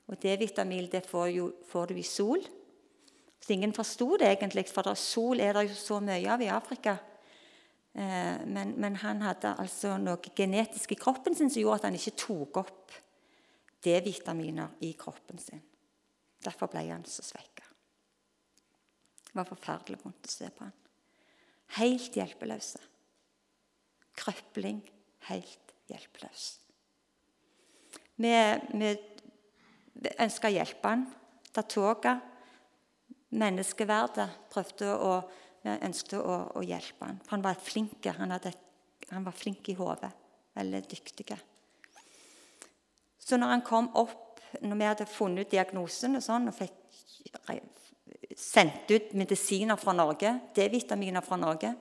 Og 0.09 0.21
D-vitamin 0.21 0.89
det 0.93 1.05
får, 1.09 1.27
jo, 1.33 1.49
får 1.69 1.91
du 1.91 2.01
i 2.01 2.07
sol. 2.07 2.45
Så 3.41 3.53
ingen 3.53 3.73
forsto 3.77 4.17
det 4.21 4.29
egentlig, 4.29 4.67
for 4.73 4.93
sol 5.01 5.41
er 5.41 5.57
det 5.57 5.69
jo 5.71 5.81
så 5.81 6.01
mye 6.01 6.29
av 6.33 6.45
i 6.45 6.53
Afrika. 6.53 6.97
Eh, 7.97 8.45
men, 8.45 8.75
men, 8.77 9.01
han 9.01 9.25
hadde 9.25 9.57
altså 9.61 9.97
noe 10.01 10.33
genetisk 10.37 10.93
i 10.93 11.01
kroppen 11.01 11.37
sin 11.37 11.49
som 11.53 11.63
gjorde 11.63 11.81
at 11.81 11.89
han 11.89 11.99
ikke 12.01 12.17
tok 12.21 12.63
opp 12.65 12.97
D-vitaminer 13.87 14.75
i 14.85 14.93
kroppen 14.99 15.39
sin. 15.41 15.63
Derfor 16.43 16.71
ble 16.73 16.83
han 16.91 17.07
så 17.09 17.25
svekka. 17.25 17.65
Det 19.27 19.35
var 19.37 19.49
forferdelig 19.49 20.01
vondt 20.03 20.29
å 20.29 20.33
se 20.33 20.51
på 20.51 20.67
han. 20.67 20.77
Helt 21.79 22.15
hjelpeløse. 22.17 22.81
Krøpling. 24.17 24.81
Helt 25.29 25.75
hjelpeløs. 25.91 26.47
Vi, 28.17 28.33
vi 28.81 28.91
ønska 30.23 30.49
å 30.49 30.55
hjelpe 30.55 30.93
han. 30.93 31.05
Ta 31.53 31.65
toget 31.67 32.23
menneskeverdet. 33.37 34.29
Prøvde 34.53 34.93
å, 34.95 35.13
ønsket 35.77 36.17
å, 36.21 36.39
å, 36.57 36.65
hjelpe 36.65 37.11
han. 37.11 37.21
For 37.25 37.37
han 37.37 37.45
var 37.45 37.61
flink. 37.61 38.07
Han, 38.21 38.33
hadde, 38.35 38.55
han 39.11 39.27
var 39.27 39.37
flink 39.37 39.69
i 39.73 39.77
hodet. 39.79 40.13
Veldig 40.57 40.83
dyktig. 40.89 41.37
Så 43.27 43.39
når 43.41 43.57
han 43.57 43.65
kom 43.67 43.89
opp, 43.99 44.41
når 44.63 44.79
vi 44.79 44.87
hadde 44.87 45.09
funnet 45.11 45.47
ut 45.47 45.55
diagnosen 45.57 46.19
og 46.19 46.23
sånn, 46.23 46.47
og 46.47 46.55
fikk 46.55 46.75
sendt 48.37 48.91
ut 48.93 49.15
medisiner 49.19 49.79
fra 49.81 49.95
Norge, 49.97 50.31
D-vitaminer 50.55 51.25
fra 51.25 51.39
Norge 51.41 51.73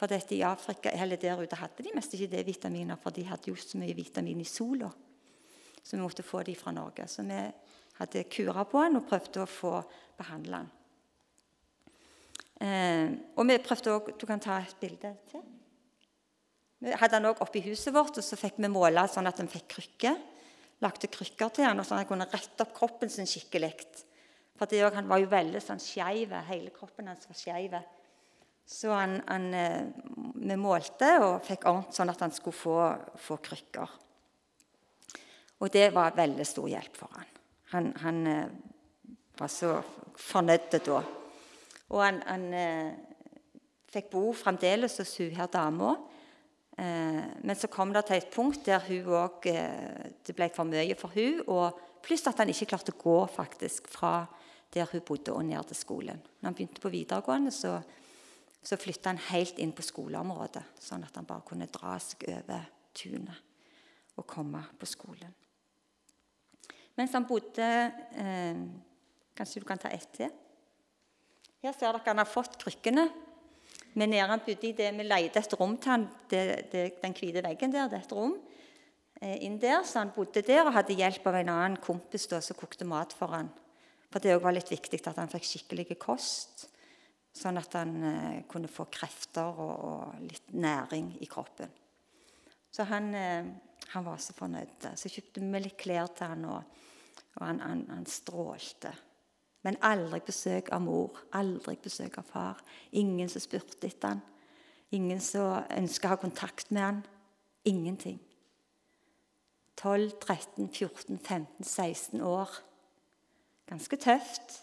For 0.00 0.08
dette 0.08 0.32
i 0.32 0.42
Afrika, 0.44 0.88
eller 0.96 1.20
der 1.20 1.42
ute 1.42 1.58
hadde 1.60 1.84
de 1.84 1.90
mest 1.92 2.14
ikke 2.16 2.30
D-vitaminer, 2.32 2.96
for 2.96 3.12
de 3.12 3.26
hadde 3.28 3.50
jo 3.50 3.56
så 3.60 3.76
mye 3.76 3.92
vitamin 3.92 4.38
i 4.40 4.46
sola. 4.48 4.88
Så 5.82 5.96
vi 5.96 6.00
måtte 6.00 6.24
få 6.24 6.40
de 6.46 6.54
fra 6.56 6.72
Norge. 6.72 7.04
Så 7.04 7.20
vi 7.28 7.36
hadde 7.98 8.22
kura 8.32 8.64
på 8.64 8.80
han 8.80 8.96
og 8.96 9.04
prøvde 9.10 9.42
å 9.44 9.50
få 9.50 9.74
behandla 10.16 10.62
han. 10.62 10.70
Eh, 12.64 13.12
og 13.36 13.44
vi 13.48 13.58
prøvde 13.60 13.92
også, 13.92 14.16
Du 14.16 14.24
kan 14.26 14.40
ta 14.40 14.56
et 14.56 14.76
bilde 14.80 15.12
til. 15.28 15.44
Vi 16.80 16.96
hadde 16.96 17.20
han 17.20 17.28
òg 17.28 17.44
oppe 17.44 17.60
i 17.60 17.66
huset 17.68 17.92
vårt, 17.92 18.16
og 18.16 18.24
så 18.24 18.40
fikk 18.40 18.56
vi 18.56 18.72
måle 18.72 19.04
sånn 19.08 19.28
at 19.28 19.36
han 19.36 19.52
fikk 19.52 19.68
krykker. 19.76 20.16
Lagde 20.80 21.10
krykker 21.12 21.50
til 21.52 21.66
han, 21.68 21.80
og 21.80 21.86
sånn 21.86 21.98
at 21.98 22.06
han 22.06 22.08
kunne 22.08 22.28
rette 22.30 22.64
opp 22.64 22.72
kroppen 22.76 23.12
sin 23.12 23.28
skikkelig. 23.28 23.74
For 24.56 24.68
det, 24.68 24.80
Han 24.94 25.08
var 25.08 25.20
jo 25.20 25.28
veldig 25.28 25.60
sånn 25.60 25.80
skeiv. 25.80 26.32
Hele 26.48 26.70
kroppen 26.72 27.08
hans 27.08 27.28
var 27.28 27.36
skeiv. 27.36 27.76
Så 28.70 28.92
han, 28.94 29.18
han, 29.26 29.54
eh, 29.54 29.86
vi 30.34 30.56
målte 30.56 31.08
og 31.24 31.40
fikk 31.42 31.66
ordnet 31.66 31.96
sånn 31.96 32.12
at 32.12 32.20
han 32.22 32.32
skulle 32.32 32.56
få, 32.56 32.76
få, 33.18 33.38
krykker. 33.42 33.96
Og 35.60 35.72
det 35.72 35.88
var 35.92 36.16
veldig 36.16 36.46
stor 36.46 36.68
hjelp 36.70 36.96
for 36.96 37.16
han. 37.16 37.32
Han, 37.72 37.88
han 38.04 38.20
eh, 38.30 38.52
var 39.40 39.50
så 39.50 39.72
fornøyd 40.20 40.78
da. 40.86 41.00
Og 41.90 42.04
han, 42.04 42.46
eh, 42.54 42.92
fikk 43.90 44.12
bo 44.12 44.30
fremdeles 44.36 45.00
hos 45.02 45.16
hun 45.18 45.34
her 45.34 45.50
dama. 45.50 45.96
Eh, 46.80 47.24
men 47.44 47.56
så 47.58 47.68
kom 47.68 47.92
det 47.92 48.06
til 48.08 48.16
et 48.16 48.32
punkt 48.32 48.64
der 48.64 48.80
også, 48.80 49.50
eh, 49.50 50.10
det 50.26 50.36
ble 50.36 50.48
for 50.54 50.64
mye 50.64 50.96
for 50.96 51.12
hun, 51.12 51.42
og 51.46 51.86
Pluss 52.00 52.24
at 52.30 52.38
han 52.40 52.48
ikke 52.48 52.70
klarte 52.70 52.94
å 52.94 53.00
gå 53.00 53.16
faktisk 53.28 53.90
fra 53.92 54.24
der 54.72 54.88
hun 54.88 55.02
bodde, 55.04 55.34
og 55.34 55.44
ned 55.44 55.66
til 55.68 55.76
skolen. 55.76 56.20
Når 56.40 56.46
han 56.46 56.54
begynte 56.56 56.80
på 56.80 56.92
videregående, 56.92 57.50
så, 57.50 57.80
Så 58.62 58.76
flytta 58.76 59.08
han 59.08 59.16
helt 59.16 59.56
inn 59.58 59.70
på 59.72 59.80
skoleområdet, 59.80 60.60
sånn 60.76 61.04
at 61.06 61.14
han 61.16 61.24
bare 61.24 61.46
kunne 61.48 61.64
dra 61.72 61.94
seg 61.96 62.26
over 62.28 62.66
tunet 62.92 63.38
og 64.18 64.26
komme 64.26 64.60
på 64.76 64.84
skolen. 64.84 65.32
Mens 66.94 67.14
han 67.16 67.24
bodde 67.24 67.64
eh, 68.20 68.60
Kanskje 69.32 69.62
du 69.62 69.64
kan 69.64 69.80
ta 69.80 69.88
ett 69.88 70.12
til? 70.12 70.28
Her 71.62 71.72
ser 71.72 71.94
dere 71.94 72.04
han 72.04 72.20
har 72.20 72.28
fått 72.28 72.58
krykkene. 72.60 73.06
Men 73.94 74.12
nede 74.12 74.28
han 74.30 74.42
bodde 74.46 74.68
i 74.68 74.76
det 74.76 74.90
vi 74.94 75.06
leide 75.06 75.40
et 75.40 75.56
rom 75.58 75.74
til 75.80 75.94
han, 75.94 76.06
det, 76.30 76.44
det, 76.72 76.84
den 77.02 77.16
hvite 77.16 77.42
veggen 77.42 77.72
der. 77.74 77.88
det 77.90 77.98
er 77.98 78.06
et 78.06 78.14
rom 78.14 78.36
eh, 79.20 79.38
inn 79.46 79.58
der, 79.60 79.82
Så 79.82 79.98
han 79.98 80.12
bodde 80.14 80.42
der 80.46 80.64
og 80.66 80.74
hadde 80.76 80.98
hjelp 80.98 81.26
av 81.26 81.40
en 81.40 81.52
annen 81.54 81.80
kompis 81.82 82.28
da, 82.30 82.40
som 82.40 82.58
kokte 82.58 82.86
mat 82.86 83.14
for 83.16 83.34
han. 83.34 83.50
For 84.10 84.22
det 84.22 84.36
var 84.42 84.54
litt 84.54 84.70
viktig 84.70 85.02
at 85.06 85.18
han 85.18 85.30
fikk 85.30 85.46
skikkelig 85.46 85.98
kost. 85.98 86.68
Sånn 87.34 87.58
at 87.60 87.74
han 87.78 87.92
eh, 88.02 88.38
kunne 88.50 88.70
få 88.70 88.88
krefter 88.90 89.50
og, 89.50 89.74
og, 89.86 90.22
litt 90.26 90.54
næring 90.54 91.12
i 91.22 91.28
kroppen. 91.30 91.70
Så 92.70 92.86
han, 92.90 93.12
eh, 93.14 93.50
han 93.92 94.06
var 94.06 94.18
så 94.22 94.34
fornøyd. 94.34 94.90
Så 94.98 95.10
kjøpte 95.10 95.42
vi 95.42 95.62
litt 95.62 95.78
klær 95.78 96.10
til 96.14 96.30
han, 96.30 96.48
og, 96.50 96.82
og 97.38 97.46
han, 97.46 97.62
han, 97.62 97.86
han 97.90 98.06
strålte. 98.10 98.94
Men 99.62 99.76
aldri 99.84 100.22
besøk 100.24 100.70
av 100.72 100.80
mor, 100.84 101.18
aldri 101.36 101.76
besøk 101.82 102.18
av 102.18 102.28
far. 102.32 102.62
Ingen 102.96 103.28
som 103.28 103.42
spurte 103.44 103.86
etter 103.86 104.14
han. 104.14 104.22
Ingen 104.90 105.20
som 105.20 105.64
ønska 105.76 106.08
å 106.08 106.14
ha 106.14 106.20
kontakt 106.20 106.70
med 106.70 106.82
han. 106.82 107.02
Ingenting. 107.68 108.18
12, 109.76 110.10
13, 110.20 110.68
14, 110.68 111.18
15, 111.18 111.64
16 111.64 112.24
år. 112.24 112.56
Ganske 113.68 113.96
tøft 113.96 114.58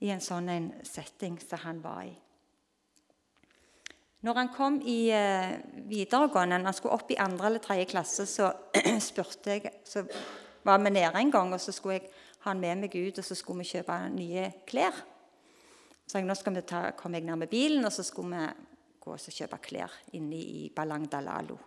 i 0.00 0.10
en 0.10 0.24
sånn 0.24 0.48
en 0.48 0.72
setting 0.84 1.38
som 1.40 1.60
han 1.64 1.80
var 1.84 2.02
i. 2.08 2.12
Når 4.20 4.36
han 4.36 4.50
kom 4.52 4.80
i 4.84 4.98
uh, 5.16 5.54
videregående, 5.88 6.58
når 6.58 6.72
han 6.72 6.76
skulle 6.76 6.96
opp 6.98 7.12
i 7.12 7.20
andre 7.20 7.48
eller 7.48 7.62
tredje 7.64 7.86
klasse, 7.88 8.26
så 8.28 8.50
spurte 9.08 9.56
jeg 9.56 9.72
Så 9.84 10.04
var 10.64 10.82
vi 10.82 10.92
nede 10.92 11.16
en 11.16 11.32
gang, 11.32 11.54
og 11.54 11.60
så 11.60 11.72
skulle 11.72 12.00
jeg 12.00 12.10
han 12.46 12.60
med 12.60 12.84
meg 12.84 12.94
ut, 12.96 13.18
og 13.20 13.26
så 13.26 13.36
skulle 13.36 13.64
vi 13.64 13.72
kjøpe 13.74 13.96
nye 14.14 14.46
klær. 14.68 14.96
Så 16.06 16.18
jeg, 16.18 16.26
nå 16.26 16.34
skal 16.34 16.56
vi 16.56 16.62
ta, 16.66 16.82
kom 16.98 17.14
jeg 17.14 17.26
nærme 17.26 17.46
bilen, 17.50 17.84
og 17.86 17.92
så 17.94 18.04
skulle 18.06 18.34
vi 18.34 18.68
gå 19.00 19.12
og 19.14 19.36
kjøpe 19.36 19.60
klær 19.62 19.92
inne 20.16 20.40
i 20.40 20.64
Balang 20.74 21.06
Dalalo. 21.10 21.58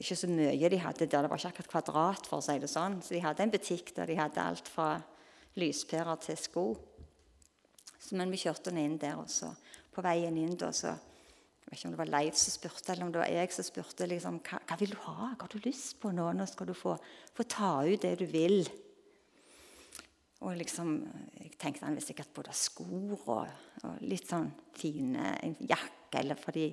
Ikke 0.00 0.16
så 0.16 0.30
mye 0.30 0.70
de 0.72 0.78
hadde 0.80 1.04
der. 1.04 1.26
Det 1.26 1.30
var 1.30 1.40
ikke 1.40 1.50
akkurat 1.50 1.72
kvadrat, 1.74 2.28
for 2.30 2.40
å 2.40 2.44
si 2.44 2.56
det 2.62 2.70
sånn. 2.72 3.00
Så 3.04 3.12
de 3.12 3.24
hadde 3.24 3.44
en 3.44 3.52
butikk 3.52 3.92
der 3.96 4.08
de 4.08 4.16
hadde 4.16 4.40
alt 4.40 4.70
fra 4.70 4.94
lyspærer 5.60 6.22
til 6.24 6.38
sko. 6.40 6.64
Så, 7.98 8.14
men 8.16 8.32
vi 8.32 8.40
kjørte 8.40 8.72
inn 8.72 8.96
der, 9.00 9.18
og 9.20 9.28
så 9.28 9.50
på 9.92 10.04
veien 10.06 10.38
inn 10.40 10.56
da, 10.56 10.70
så 10.72 10.94
jeg 10.94 11.74
vet 11.74 11.78
ikke 11.78 11.88
om 11.88 11.92
det 11.94 12.00
var 12.00 12.12
Leif 12.14 12.38
som 12.40 12.54
spurte, 12.54 12.92
eller 12.92 13.06
om 13.06 13.10
det 13.12 13.20
var 13.20 13.28
jeg 13.30 13.52
som 13.54 13.66
spurte. 13.66 14.06
Liksom, 14.10 14.38
hva, 14.46 14.62
hva, 14.66 14.78
vil 14.80 14.94
du 14.94 15.02
ha? 15.04 15.34
Hva 15.34 15.44
har 15.44 15.52
du 15.52 15.66
lyst 15.66 16.00
på 16.02 16.10
nå? 16.14 16.24
Nå 16.34 16.46
skal 16.50 16.70
du 16.70 16.74
få, 16.74 16.96
få 17.36 17.46
ta 17.46 17.74
ut 17.86 18.02
det 18.02 18.16
du 18.22 18.24
vil. 18.30 18.64
Og 20.40 20.56
liksom, 20.56 20.94
jeg 21.36 21.52
tenkte 21.60 21.84
han 21.84 21.96
ville 21.96 22.04
sikkert 22.04 22.32
både 22.32 22.54
skor 22.56 23.18
og, 23.28 23.48
og, 23.84 23.98
litt 24.08 24.28
sånn 24.28 24.48
fine 24.76 25.34
en 25.44 25.56
jakke. 25.60 26.22
eller 26.22 26.38
fordi 26.40 26.70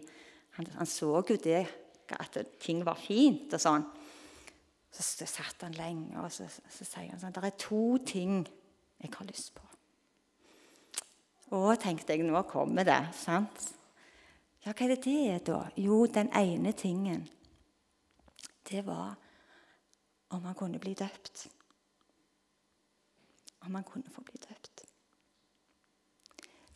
han, 0.56 0.70
han, 0.78 0.88
så 0.88 1.20
jo 1.28 1.36
det, 1.44 1.66
at 2.16 2.38
ting 2.64 2.86
var 2.88 2.98
fint 2.98 3.52
og 3.54 3.62
sånn. 3.62 3.84
Så, 4.88 5.04
så 5.04 5.28
satt 5.30 5.66
han 5.68 5.76
lenge, 5.78 6.16
og 6.24 6.32
så, 6.32 6.48
så, 6.48 6.86
sier 6.88 7.12
han 7.12 7.20
sånn 7.20 7.36
Det 7.36 7.44
er 7.44 7.58
to 7.60 7.98
ting 8.08 8.40
jeg 8.98 9.12
har 9.14 9.28
lyst 9.28 9.52
på. 9.54 9.66
Og 11.58 11.76
tenkte 11.80 12.16
jeg, 12.16 12.24
nå 12.26 12.40
kommer 12.48 12.88
det. 12.88 13.02
sant? 13.20 13.68
Ja, 14.64 14.72
hva 14.72 14.88
er 14.88 14.96
det 14.96 15.04
det 15.04 15.20
er, 15.28 15.44
da? 15.44 15.60
Jo, 15.80 16.06
den 16.12 16.32
ene 16.36 16.74
tingen, 16.76 17.28
det 18.68 18.82
var 18.88 19.14
om 20.36 20.44
han 20.44 20.58
kunne 20.60 20.80
bli 20.80 20.96
døpt 20.98 21.46
om 23.66 23.76
han 23.76 23.88
kunne 23.88 24.12
få 24.14 24.22
bli 24.22 24.40
døpt. 24.42 24.86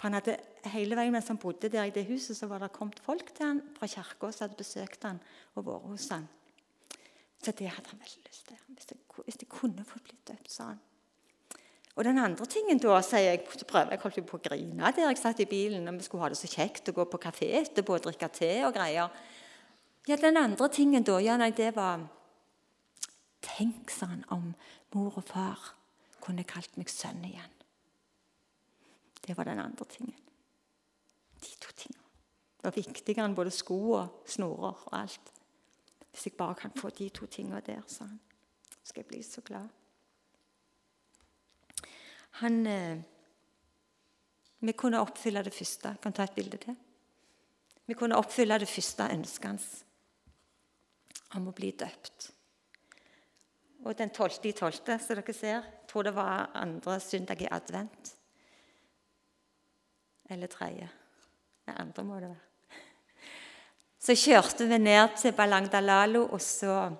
For 0.02 0.10
han 0.10 0.18
hadde, 0.18 0.38
Hele 0.74 0.98
veien 0.98 1.14
mens 1.14 1.28
han 1.30 1.38
bodde 1.42 1.70
der 1.70 1.90
i 1.90 1.94
det 1.94 2.06
huset, 2.06 2.38
så 2.38 2.48
var 2.50 2.62
det 2.62 2.72
kommet 2.74 3.00
folk 3.02 3.34
til 3.34 3.46
han 3.46 3.60
fra 3.78 3.88
kirka 3.90 4.30
som 4.32 4.46
hadde 4.46 4.58
besøkt 4.58 5.04
han 5.06 5.20
og 5.56 5.66
vært 5.66 5.90
hos 5.90 6.08
han. 6.14 6.28
Så 7.42 7.54
det 7.58 7.70
hadde 7.70 7.90
han 7.90 8.02
veldig 8.02 8.24
lyst 8.28 8.48
til. 8.48 8.58
Hvis 8.68 8.90
jeg, 8.92 9.00
hvis 9.24 9.40
jeg 9.42 9.50
kunne 9.50 9.86
få 9.86 10.00
bli 10.06 10.18
døpt, 10.28 10.52
sa 10.54 10.72
han. 10.72 10.82
Og 11.96 12.06
den 12.08 12.22
andre 12.22 12.46
tingen 12.46 12.80
da, 12.80 13.02
sier 13.04 13.28
jeg, 13.28 13.44
så 13.58 13.68
prøver 13.68 13.94
jeg 13.94 14.02
holdt 14.06 14.22
på 14.30 14.40
å 14.40 14.46
grine 14.46 14.94
der 14.96 15.10
jeg 15.10 15.20
satt 15.20 15.42
i 15.44 15.50
bilen. 15.50 15.90
og 15.90 15.98
Vi 16.00 16.08
skulle 16.08 16.24
ha 16.24 16.32
det 16.32 16.40
så 16.40 16.50
kjekt 16.50 16.90
å 16.90 16.96
gå 16.98 17.06
på 17.10 17.22
kafé 17.22 17.52
etterpå 17.60 17.98
og 17.98 18.06
drikke 18.06 18.30
te 18.34 18.52
og 18.66 18.74
greier. 18.78 19.12
Ja, 20.08 20.16
Den 20.16 20.38
andre 20.38 20.70
tingen 20.70 21.04
da, 21.04 21.20
ja, 21.22 21.38
nei, 21.38 21.52
det 21.52 21.76
var 21.76 22.08
Tenk, 23.42 23.90
sa 23.90 24.06
han, 24.06 24.24
om 24.30 24.54
mor 24.94 25.18
og 25.18 25.26
far 25.26 25.81
kunne 26.22 26.48
kalt 26.48 26.78
meg 26.78 26.92
sønn 26.92 27.24
igjen. 27.28 27.58
Det 29.22 29.38
var 29.38 29.50
den 29.50 29.62
andre 29.62 29.86
tingen. 29.90 30.18
De 31.42 31.58
to 31.62 31.74
tingene 31.76 32.02
det 32.62 32.70
var 32.70 32.78
viktigere 32.78 33.26
enn 33.26 33.34
både 33.34 33.50
sko 33.50 33.76
og 33.98 34.26
snorer 34.30 34.84
og 34.86 34.92
alt. 34.94 35.32
Hvis 36.12 36.28
jeg 36.28 36.36
bare 36.38 36.54
kan 36.60 36.74
få 36.78 36.92
de 36.94 37.08
to 37.10 37.26
tingene 37.26 37.62
der, 37.66 37.80
sa 37.90 38.06
han, 38.06 38.20
skal 38.84 39.02
jeg 39.02 39.08
bli 39.10 39.22
så 39.26 39.42
glad. 39.42 39.66
Han 42.44 42.68
eh, 42.68 43.02
Vi 44.60 44.72
kunne 44.78 45.02
oppfylle 45.02 45.42
det 45.44 45.54
første. 45.54 45.90
Jeg 45.90 46.02
kan 46.02 46.14
ta 46.14 46.24
et 46.24 46.36
bilde 46.36 46.58
til. 46.58 46.76
Vi 47.86 47.94
kunne 47.98 48.18
oppfylle 48.18 48.60
det 48.60 48.70
første 48.70 49.10
ønsket 49.10 49.48
hans 49.50 49.66
om 51.34 51.48
å 51.50 51.56
bli 51.56 51.72
døpt. 51.72 52.30
Og 53.84 53.98
den 53.98 54.10
12. 54.10 54.46
i 54.46 54.52
12., 54.52 54.74
som 55.02 55.18
dere 55.18 55.34
ser, 55.34 55.66
tror 55.90 56.06
det 56.06 56.14
var 56.16 56.52
andre 56.54 57.00
søndag 57.00 57.42
i 57.42 57.50
advent. 57.52 58.16
Eller 60.30 60.48
tredje. 60.48 60.90
Det 61.66 61.74
andre 61.78 62.04
må 62.04 62.20
det 62.20 62.30
være. 62.30 62.48
Så 64.02 64.16
kjørte 64.18 64.66
vi 64.66 64.78
ned 64.82 65.18
til 65.18 65.34
Balangdalalo, 65.38 66.24
og 66.34 66.42
så 66.42 66.92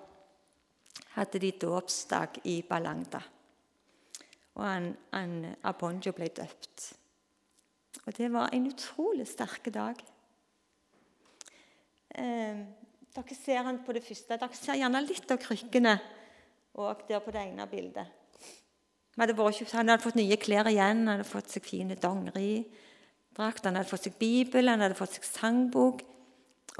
hadde 1.14 1.38
de 1.42 1.50
dåpsdag 1.64 2.42
i 2.44 2.60
Balangda. 2.68 3.20
Og 4.54 4.64
han, 4.66 4.90
han, 5.12 5.32
Abonjo 5.62 6.12
ble 6.14 6.28
døpt. 6.34 6.92
Og 8.06 8.16
det 8.16 8.28
var 8.32 8.52
en 8.52 8.68
utrolig 8.70 9.26
sterk 9.28 9.70
dag. 9.74 9.98
Eh, 12.14 12.62
dere 13.16 13.38
ser 13.38 13.62
han 13.66 13.80
på 13.84 13.94
det 13.96 14.04
første. 14.04 14.38
Dere 14.38 14.58
ser 14.58 14.80
gjerne 14.80 15.02
litt 15.06 15.30
av 15.30 15.40
krykkene 15.42 15.96
og 16.74 17.04
der 17.08 17.20
på 17.20 17.32
det 17.34 17.42
ene 17.42 17.66
bildet. 17.68 18.06
Hadde 19.18 19.36
han 19.36 19.90
hadde 19.92 20.00
fått 20.00 20.16
nye 20.16 20.38
klær 20.40 20.70
igjen, 20.70 21.04
han 21.04 21.18
hadde 21.18 21.28
fått 21.28 21.52
seg 21.52 21.66
fine 21.66 21.98
dongeridrakt, 22.00 23.66
han 23.66 23.76
hadde 23.76 23.90
fått 23.90 24.08
seg 24.08 24.16
bibel, 24.16 24.70
han 24.72 24.80
hadde 24.80 24.96
fått 24.96 25.18
seg 25.18 25.28
sangbok. 25.28 26.00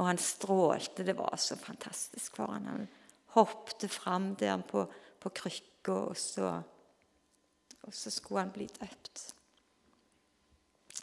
Og 0.00 0.06
han 0.08 0.16
strålte. 0.16 1.04
Det 1.04 1.12
var 1.18 1.36
så 1.36 1.52
fantastisk 1.60 2.38
for 2.38 2.48
han. 2.54 2.64
Han 2.64 2.86
hoppet 3.34 3.84
fram 3.92 4.30
der 4.40 4.62
på, 4.64 4.86
på 5.20 5.32
krykka, 5.36 5.92
og 5.92 6.16
så, 6.16 6.54
og 7.82 7.92
så 7.92 8.10
skulle 8.10 8.46
han 8.46 8.54
bli 8.54 8.70
døpt. 8.72 9.26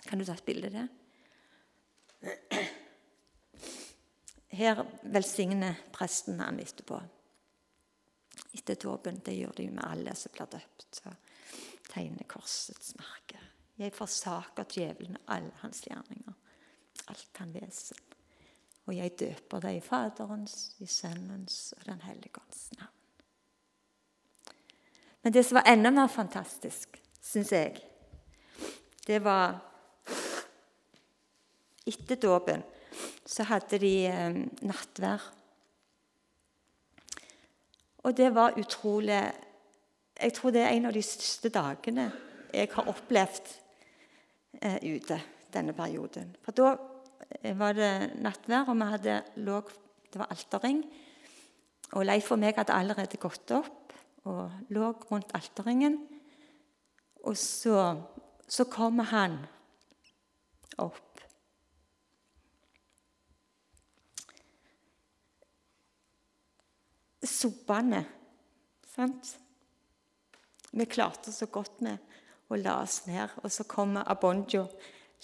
Kan 0.07 0.17
du 0.17 0.25
ta 0.25 0.33
et 0.33 0.47
bilde 0.47 0.73
der? 0.73 0.89
Her 4.49 4.81
velsigner 5.05 5.77
presten 5.93 6.41
han 6.41 6.57
etterpå 6.59 6.97
etter 8.69 8.89
dåpen. 8.89 9.21
Det 9.25 9.33
gjør 9.33 9.55
de 9.57 9.69
med 9.71 9.85
alle 9.85 10.15
som 10.15 10.33
blir 10.35 10.49
døpt. 10.51 11.01
og 11.05 11.15
tegner 11.89 12.27
korsets 12.29 12.93
merke. 12.99 13.39
Jeg 13.79 13.95
forsaker 13.95 14.67
djevelen 14.69 15.17
og 15.17 15.33
alle 15.33 15.55
hans 15.63 15.81
gjerninger, 15.81 16.35
alt 17.09 17.41
han 17.41 17.53
vesen. 17.53 17.97
Og 18.85 18.95
jeg 18.97 19.15
døper 19.19 19.63
deg 19.63 19.77
i 19.77 19.83
Faderens, 19.85 20.75
i 20.79 20.85
Sønnens 20.85 21.73
og 21.77 21.85
Den 21.85 22.01
hellige 22.01 22.41
ånds 22.41 22.71
navn. 22.77 22.95
Men 25.23 25.33
det 25.33 25.45
som 25.45 25.59
var 25.59 25.67
enda 25.67 25.91
mer 25.91 26.07
fantastisk, 26.07 27.01
syns 27.21 27.51
jeg, 27.51 27.81
det 29.07 29.23
var 29.23 29.65
Etter 31.89 32.19
dåpen 32.21 32.61
så 33.25 33.43
hadde 33.49 33.79
de 33.81 33.93
eh, 34.05 34.35
nattvær 34.61 35.23
og 38.03 38.17
det 38.17 38.29
var 38.35 38.57
utrolig 38.59 39.31
Jeg 40.19 40.33
tror 40.33 40.51
det 40.51 40.61
er 40.61 40.75
en 40.75 40.85
av 40.85 40.93
de 40.93 41.01
største 41.01 41.49
dagene 41.49 42.11
jeg 42.53 42.67
har 42.73 42.87
opplevd 42.91 43.51
eh, 44.61 44.79
ute 44.83 45.19
denne 45.53 45.73
perioden. 45.73 46.33
For 46.43 46.51
da 46.51 46.73
eh, 47.39 47.55
var 47.57 47.77
det 47.77 48.17
nattvær, 48.19 48.67
og 48.67 48.75
vi 48.75 48.87
hadde 48.89 49.15
låg, 49.45 49.71
det 50.11 50.19
var 50.19 50.31
alterring. 50.33 50.81
Og 51.93 52.05
Leif 52.05 52.31
og 52.31 52.41
meg 52.41 52.57
hadde 52.57 52.75
allerede 52.75 53.21
gått 53.21 53.53
opp 53.55 53.93
og 54.27 54.73
lå 54.75 54.91
rundt 55.09 55.31
alterringen. 55.37 56.01
Og 57.23 57.37
så, 57.37 57.95
så 58.47 58.67
kommer 58.69 59.07
han 59.13 59.39
opp 60.77 61.08
soppende. 67.29 68.03
Sant? 68.95 69.37
Vi 70.71 70.85
klarte 70.85 71.31
så 71.33 71.47
godt 71.49 71.81
med 71.85 71.97
å 72.49 72.57
la 72.57 72.79
oss 72.83 73.03
ned, 73.07 73.29
og 73.43 73.51
så 73.53 73.65
kommer 73.69 74.07
Abonjo 74.09 74.65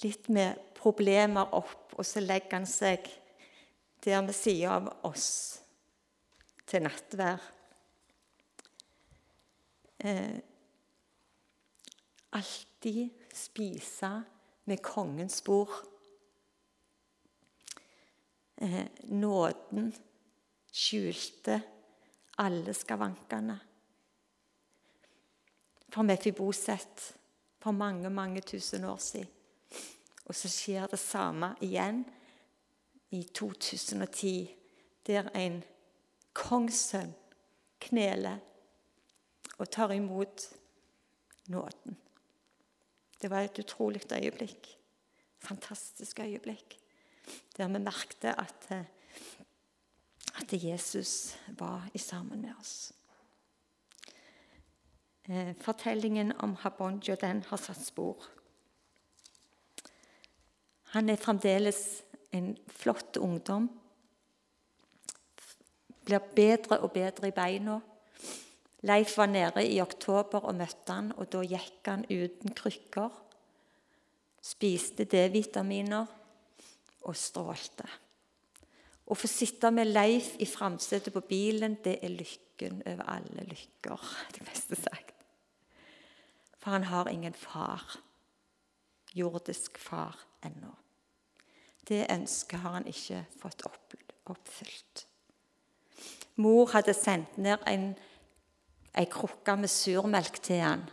litt 0.04 0.30
med 0.34 0.62
problemer 0.78 1.54
opp, 1.56 1.94
og 1.98 2.06
så 2.06 2.22
legger 2.24 2.60
han 2.60 2.70
seg 2.70 3.08
der 4.06 4.22
ved 4.22 4.38
sida 4.38 4.76
av 4.78 4.90
oss 5.08 5.30
til 6.70 6.84
nattvær. 6.86 7.42
Eh, 10.06 10.38
alltid 12.38 13.10
spise 13.34 14.12
med 14.70 14.84
kongens 14.86 15.42
bord. 15.46 15.74
Eh, 18.62 18.86
nåden 19.10 19.94
skjulte 20.72 21.62
alle 22.38 22.74
skavankene. 22.74 23.60
For 25.90 26.04
Mefiboset 26.04 27.16
for 27.60 27.72
mange, 27.72 28.10
mange 28.10 28.42
tusen 28.42 28.84
år 28.84 28.98
siden. 28.98 29.32
Og 30.26 30.36
så 30.36 30.50
skjer 30.50 30.88
det 30.90 31.00
samme 31.00 31.54
igjen 31.62 32.04
i 33.14 33.24
2010, 33.24 34.56
der 35.08 35.30
en 35.38 35.62
kongssønn 36.34 37.14
kneler 37.82 38.42
og 39.58 39.70
tar 39.72 39.94
imot 39.94 40.48
nåden. 41.54 41.98
Det 43.22 43.30
var 43.32 43.46
et 43.46 43.60
utrolig 43.60 44.02
øyeblikk. 44.12 44.68
Fantastisk 45.40 46.20
øyeblikk. 46.20 46.78
Der 47.58 47.68
vi 47.68 47.80
merket 47.80 48.26
at, 48.26 48.72
eh, 48.72 48.86
at 50.36 50.54
Jesus 50.54 51.38
var 51.58 51.88
i 51.94 51.98
sammen 51.98 52.42
med 52.42 52.54
oss. 52.60 52.94
Eh, 55.30 55.56
fortellingen 55.62 56.34
om 56.40 56.56
Habonjo 56.62 57.16
den 57.22 57.44
har 57.48 57.58
satt 57.58 57.82
spor. 57.82 58.28
Han 60.94 61.10
er 61.10 61.20
fremdeles 61.20 62.04
en 62.32 62.54
flott 62.68 63.18
ungdom. 63.18 63.70
Blir 66.06 66.22
bedre 66.36 66.80
og 66.80 66.92
bedre 66.94 67.32
i 67.32 67.36
beina. 67.36 67.80
Leif 68.86 69.18
var 69.18 69.32
nede 69.32 69.66
i 69.66 69.82
oktober 69.82 70.46
og 70.46 70.56
møtte 70.56 70.94
han, 70.94 71.10
og 71.18 71.32
da 71.34 71.42
gikk 71.42 71.88
han 71.90 72.06
uten 72.06 72.54
krykker. 72.54 73.10
Spiste 74.46 75.08
D-vitaminer 75.10 76.06
og 77.02 77.18
strålte. 77.18 77.88
Å 79.06 79.14
få 79.14 79.30
sitte 79.30 79.70
med 79.72 79.92
Leif 79.92 80.34
i 80.42 80.48
framsetet 80.50 81.14
på 81.14 81.22
bilen, 81.30 81.78
det 81.84 82.00
er 82.02 82.14
lykken 82.14 82.82
over 82.86 83.06
alle 83.18 83.46
lykker. 83.52 84.08
det 84.38 84.46
beste 84.48 84.80
sagt. 84.80 85.14
For 86.58 86.74
han 86.74 86.88
har 86.90 87.12
ingen 87.12 87.34
far, 87.34 87.84
jordisk 89.14 89.78
far, 89.78 90.18
ennå. 90.46 90.72
Det 91.86 92.08
ønsket 92.10 92.60
har 92.60 92.80
han 92.80 92.88
ikke 92.90 93.22
fått 93.38 93.62
oppfylt. 94.26 95.06
Mor 96.42 96.72
hadde 96.74 96.94
sendt 96.98 97.38
ned 97.38 97.62
en, 97.70 97.92
en 98.98 99.10
krukke 99.14 99.56
med 99.62 99.70
surmelk 99.70 100.42
til 100.44 100.64
han 100.66 100.88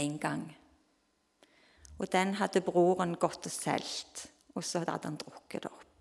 en 0.00 0.18
gang. 0.18 0.56
Og 1.98 2.08
den 2.12 2.34
hadde 2.40 2.64
broren 2.64 3.14
gått 3.20 3.46
og 3.46 3.52
solgt, 3.52 4.26
og 4.56 4.64
så 4.64 4.80
hadde 4.82 5.04
han 5.04 5.20
drukket 5.20 5.66
det 5.66 5.70
opp. 5.70 5.91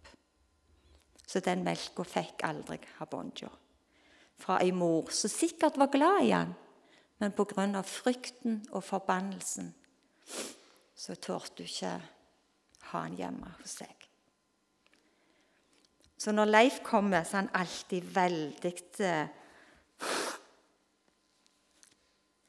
Så 1.31 1.39
den 1.39 1.63
melka 1.63 2.03
fikk 2.03 2.43
aldri 2.43 2.81
Habonjo 2.97 3.47
fra 4.41 4.57
ei 4.63 4.71
mor 4.73 5.11
som 5.13 5.29
sikkert 5.29 5.77
var 5.77 5.91
glad 5.93 6.25
i 6.25 6.31
han, 6.33 6.53
men 7.21 7.31
pga. 7.31 7.81
frykten 7.85 8.65
og 8.71 8.83
forbannelsen 8.83 9.73
så 10.95 11.15
torde 11.15 11.53
du 11.57 11.63
ikke 11.63 12.01
ha 12.91 12.99
han 13.05 13.15
hjemme 13.17 13.53
hos 13.61 13.77
seg. 13.81 14.07
Så 16.17 16.31
når 16.31 16.45
Leif 16.45 16.81
kommer, 16.83 17.23
så 17.23 17.37
er 17.37 17.41
han 17.41 17.55
alltid 17.61 18.01
veldig 18.13 18.73
eh, 18.99 19.27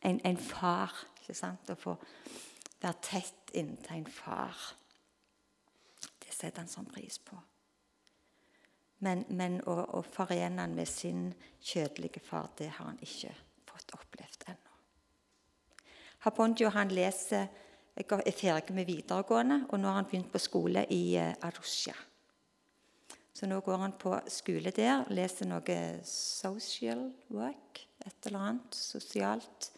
en, 0.03 0.21
en, 0.25 0.37
far. 0.37 0.93
ikke 1.21 1.35
sant? 1.35 1.71
Å 1.71 1.75
få 1.75 1.95
være 2.83 2.99
tett 3.01 3.55
inntil 3.55 4.03
en 4.03 4.11
far. 4.13 4.59
Det 6.21 6.35
setter 6.35 6.61
han 6.61 6.69
sånn 6.69 6.91
pris 6.93 7.17
på. 7.25 7.39
Men, 9.03 9.25
men 9.35 9.59
å, 9.67 9.75
å 9.99 10.03
forene 10.07 10.63
han 10.63 10.77
med 10.79 10.87
sin 10.89 11.33
kjødelige 11.59 12.23
far, 12.23 12.53
det 12.59 12.71
har 12.77 12.93
han 12.93 13.01
ikke 13.03 13.33
fått 13.67 13.97
opplevd 13.99 14.47
ennå. 14.53 14.77
Habonjo 16.23 16.71
han 16.71 16.95
leser, 16.95 17.49
er 17.99 18.07
ferdig 18.39 18.75
med 18.77 18.87
videregående, 18.87 19.65
og 19.69 19.81
nå 19.81 19.91
har 19.91 19.99
han 19.99 20.09
begynt 20.09 20.31
på 20.33 20.41
skole 20.41 20.87
i 20.95 21.03
eh, 21.19 21.35
Arusha. 21.43 21.97
Så 23.35 23.49
nå 23.51 23.59
går 23.65 23.81
han 23.83 23.97
på 23.99 24.15
skole 24.31 24.71
der, 24.77 25.03
leser 25.11 25.51
noe 25.51 25.79
social 26.07 27.09
work, 27.35 27.83
et 28.07 28.31
eller 28.31 28.47
annet 28.53 28.77
sosialt. 28.77 29.73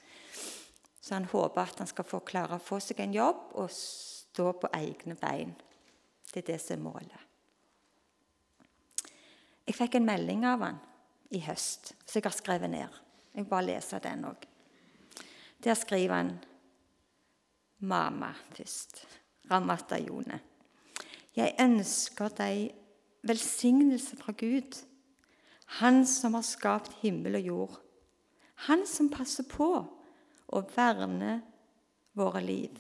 Så 1.01 1.17
han 1.17 1.29
håper 1.33 1.65
at 1.65 1.81
han 1.81 1.89
skal 1.89 2.09
få 2.09 2.21
klare 2.29 2.59
å 2.59 2.65
få 2.65 2.81
seg 2.83 3.01
en 3.01 3.17
jobb 3.17 3.55
og 3.61 3.73
stå 3.73 4.53
på 4.61 4.73
egne 4.77 5.17
bein. 5.21 5.57
Det 6.29 6.43
er 6.43 6.53
det 6.53 6.61
som 6.61 6.77
er 6.77 6.85
målet. 6.85 7.24
Jeg 9.65 9.79
fikk 9.79 9.97
en 9.99 10.09
melding 10.09 10.45
av 10.47 10.63
han 10.65 10.81
i 11.35 11.41
høst, 11.47 11.95
så 12.05 12.19
jeg 12.19 12.27
har 12.27 12.37
skrevet 12.37 12.71
ned. 12.71 12.99
Jeg 13.35 13.49
bare 13.51 13.69
leser 13.73 14.03
den 14.05 14.27
òg. 14.29 14.45
Der 15.65 15.77
skriver 15.79 16.21
han 16.21 16.35
mamma 17.81 18.35
først. 18.53 19.07
Ramata 19.51 19.99
Jone. 20.01 20.39
Jeg 21.37 21.57
ønsker 21.61 22.33
deg 22.39 22.71
velsignelse 23.27 24.17
fra 24.21 24.33
Gud, 24.37 24.85
Han 25.81 26.05
som 26.07 26.35
har 26.35 26.45
skapt 26.45 26.93
himmel 27.01 27.39
og 27.39 27.47
jord. 27.47 27.79
Han 28.69 28.85
som 28.87 29.09
passer 29.11 29.47
på 29.49 29.69
å 30.47 30.61
verne 30.77 31.39
våre 32.13 32.43
liv. 32.45 32.77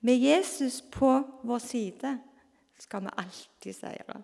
Med 0.00 0.22
Jesus 0.22 0.80
på 0.80 1.10
vår 1.42 1.58
side 1.58 2.14
skal 2.78 3.04
vi 3.04 3.14
alltid 3.18 3.76
seire. 3.76 4.22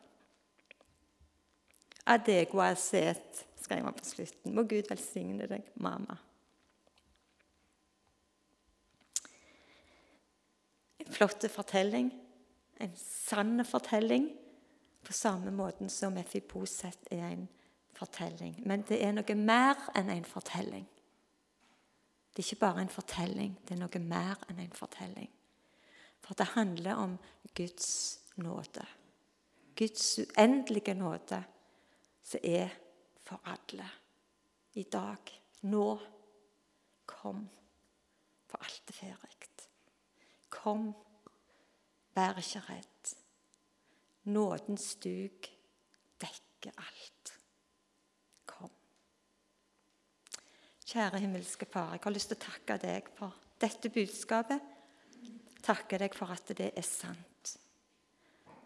Adego 2.06 2.74
set», 2.76 3.46
skrev 3.62 3.84
han 3.84 3.94
på 3.94 4.04
slutten. 4.04 4.54
Må 4.54 4.62
Gud 4.62 4.88
velsigne 4.90 5.46
deg, 5.46 5.66
mamma. 5.74 6.16
En 10.98 11.12
flott 11.12 11.46
fortelling, 11.50 12.12
en 12.80 12.96
sann 12.96 13.64
fortelling, 13.64 14.30
på 15.02 15.12
samme 15.12 15.50
måten 15.50 15.90
som 15.90 16.16
Efiposet 16.18 17.08
er 17.10 17.24
en 17.26 17.48
fortelling. 17.98 18.54
Men 18.66 18.84
det 18.86 19.00
er 19.02 19.14
noe 19.14 19.34
mer 19.38 19.78
enn 19.98 20.10
en 20.14 20.26
fortelling. 20.26 20.86
Det 22.32 22.40
er 22.40 22.46
ikke 22.46 22.62
bare 22.62 22.84
en 22.84 22.92
fortelling, 22.92 23.56
det 23.66 23.74
er 23.74 23.82
noe 23.82 24.02
mer 24.02 24.38
enn 24.48 24.62
en 24.62 24.76
fortelling. 24.76 25.30
For 26.22 26.38
det 26.38 26.52
handler 26.54 26.94
om 27.02 27.16
Guds 27.54 28.20
nåde. 28.36 28.86
Guds 29.76 30.18
uendelige 30.18 30.94
nåde 30.94 31.42
som 32.22 32.40
er 32.42 32.72
for 33.22 33.40
alle. 33.52 33.88
I 34.74 34.86
dag, 34.88 35.32
nå, 35.68 35.86
kom, 37.06 37.44
for 38.48 38.64
alt 38.64 38.94
er 38.94 38.98
ferdig. 39.02 39.42
Kom, 40.62 40.94
vær 42.14 42.38
ikke 42.38 42.60
redd. 42.68 43.14
Nådens 44.24 44.94
duk 45.02 45.48
dekker 46.22 46.76
alt. 46.78 47.32
Kom. 48.46 48.70
Kjære 50.86 51.18
himmelske 51.18 51.66
Far, 51.66 51.96
jeg 51.96 52.04
har 52.04 52.14
lyst 52.14 52.30
til 52.30 52.38
å 52.38 52.44
takke 52.44 52.76
deg 52.84 53.08
for 53.16 53.34
dette 53.58 53.90
budskapet. 53.90 54.70
Takke 55.62 55.98
deg 55.98 56.14
for 56.14 56.30
at 56.34 56.54
det 56.58 56.70
er 56.76 56.86
sant. 56.86 57.56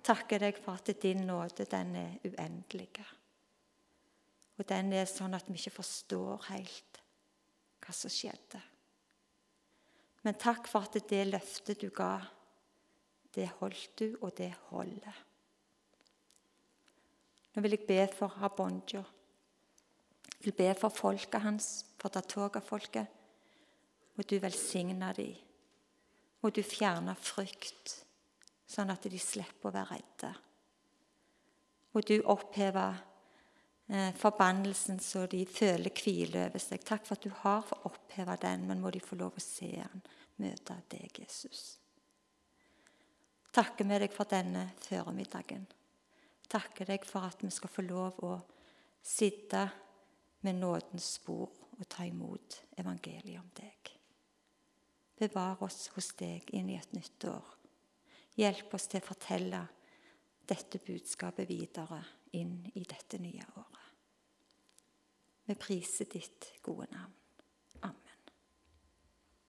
Takke 0.05 0.39
deg 0.43 0.59
for 0.61 0.77
at 0.77 0.93
din 1.03 1.25
nåde, 1.29 1.65
den 1.71 1.97
er 1.97 2.19
uendelig. 2.29 2.91
Og 4.57 4.65
den 4.69 4.93
er 4.97 5.09
sånn 5.11 5.37
at 5.37 5.49
vi 5.51 5.59
ikke 5.59 5.79
forstår 5.79 6.49
helt 6.51 7.01
hva 7.85 7.95
som 7.95 8.11
skjedde. 8.11 8.61
Men 10.27 10.39
takk 10.41 10.67
for 10.67 10.89
at 10.89 10.97
det 11.07 11.23
løftet 11.29 11.83
du 11.85 11.91
ga, 11.95 12.17
det 13.37 13.51
holdt 13.61 14.01
du, 14.01 14.07
og 14.25 14.33
det 14.39 14.51
holder. 14.71 15.21
Nå 17.55 17.63
vil 17.65 17.77
jeg 17.77 17.87
be 17.89 18.01
for 18.13 18.33
Habonjo. 18.41 19.05
Jeg 20.37 20.49
vil 20.49 20.57
be 20.57 20.71
for 20.77 20.93
folket 20.93 21.41
hans, 21.45 21.69
for 22.01 22.13
Datoga-folket. 22.13 23.13
Må 24.17 24.25
du 24.25 24.39
velsigne 24.41 25.13
dem. 25.17 25.37
Må 26.43 26.51
du 26.51 26.63
fjerne 26.65 27.15
frykt, 27.19 27.95
sånn 28.69 28.93
at 28.93 29.07
de 29.09 29.21
slipper 29.21 29.71
å 29.71 29.75
være 29.77 29.97
redde. 29.97 30.33
Må 31.95 32.03
du 32.05 32.17
oppheve 32.29 32.85
eh, 32.93 33.16
forbannelsen 34.19 34.99
så 34.99 35.27
de 35.31 35.45
føler 35.47 35.95
hvile 35.95 36.47
over 36.49 36.63
seg. 36.63 36.83
Takk 36.83 37.07
for 37.07 37.15
at 37.15 37.27
du 37.27 37.31
har 37.45 37.63
for 37.67 37.87
oppheva 37.87 38.35
den, 38.43 38.67
men 38.67 38.81
må 38.83 38.91
de 38.91 39.03
få 39.03 39.19
lov 39.21 39.39
å 39.39 39.43
se 39.43 39.71
den, 39.77 40.03
møte 40.43 40.75
deg, 40.91 41.21
Jesus. 41.23 41.77
Takker 43.55 43.87
vi 43.89 44.01
deg 44.03 44.13
for 44.13 44.29
denne 44.29 44.67
formiddagen. 44.85 45.65
Takker 46.51 46.91
deg 46.91 47.07
for 47.09 47.27
at 47.27 47.41
vi 47.43 47.51
skal 47.55 47.73
få 47.73 47.87
lov 47.87 48.19
å 48.27 48.35
sitte 49.07 49.63
med 50.45 50.59
nådens 50.59 51.15
spor 51.21 51.55
og 51.77 51.87
ta 51.89 52.05
imot 52.07 52.61
evangeliet 52.79 53.41
om 53.41 53.49
deg. 53.57 53.93
Bevar 55.17 55.63
oss 55.65 55.87
hos 55.95 56.11
deg 56.19 56.51
inn 56.59 56.69
i 56.75 56.77
et 56.77 56.93
nytt 56.93 57.25
år. 57.31 57.55
Hjelp 58.37 58.75
oss 58.77 58.91
til 58.91 59.01
å 59.01 59.07
fortelle 59.07 59.63
dette 60.47 60.83
budskapet 60.85 61.49
videre 61.49 62.03
inn 62.37 62.61
i 62.75 62.85
dette 62.85 63.19
nye 63.23 63.47
året. 63.57 63.76
Vi 65.47 65.55
priser 65.55 66.05
ditt 66.05 66.51
gode 66.63 66.87
navn. 66.91 67.13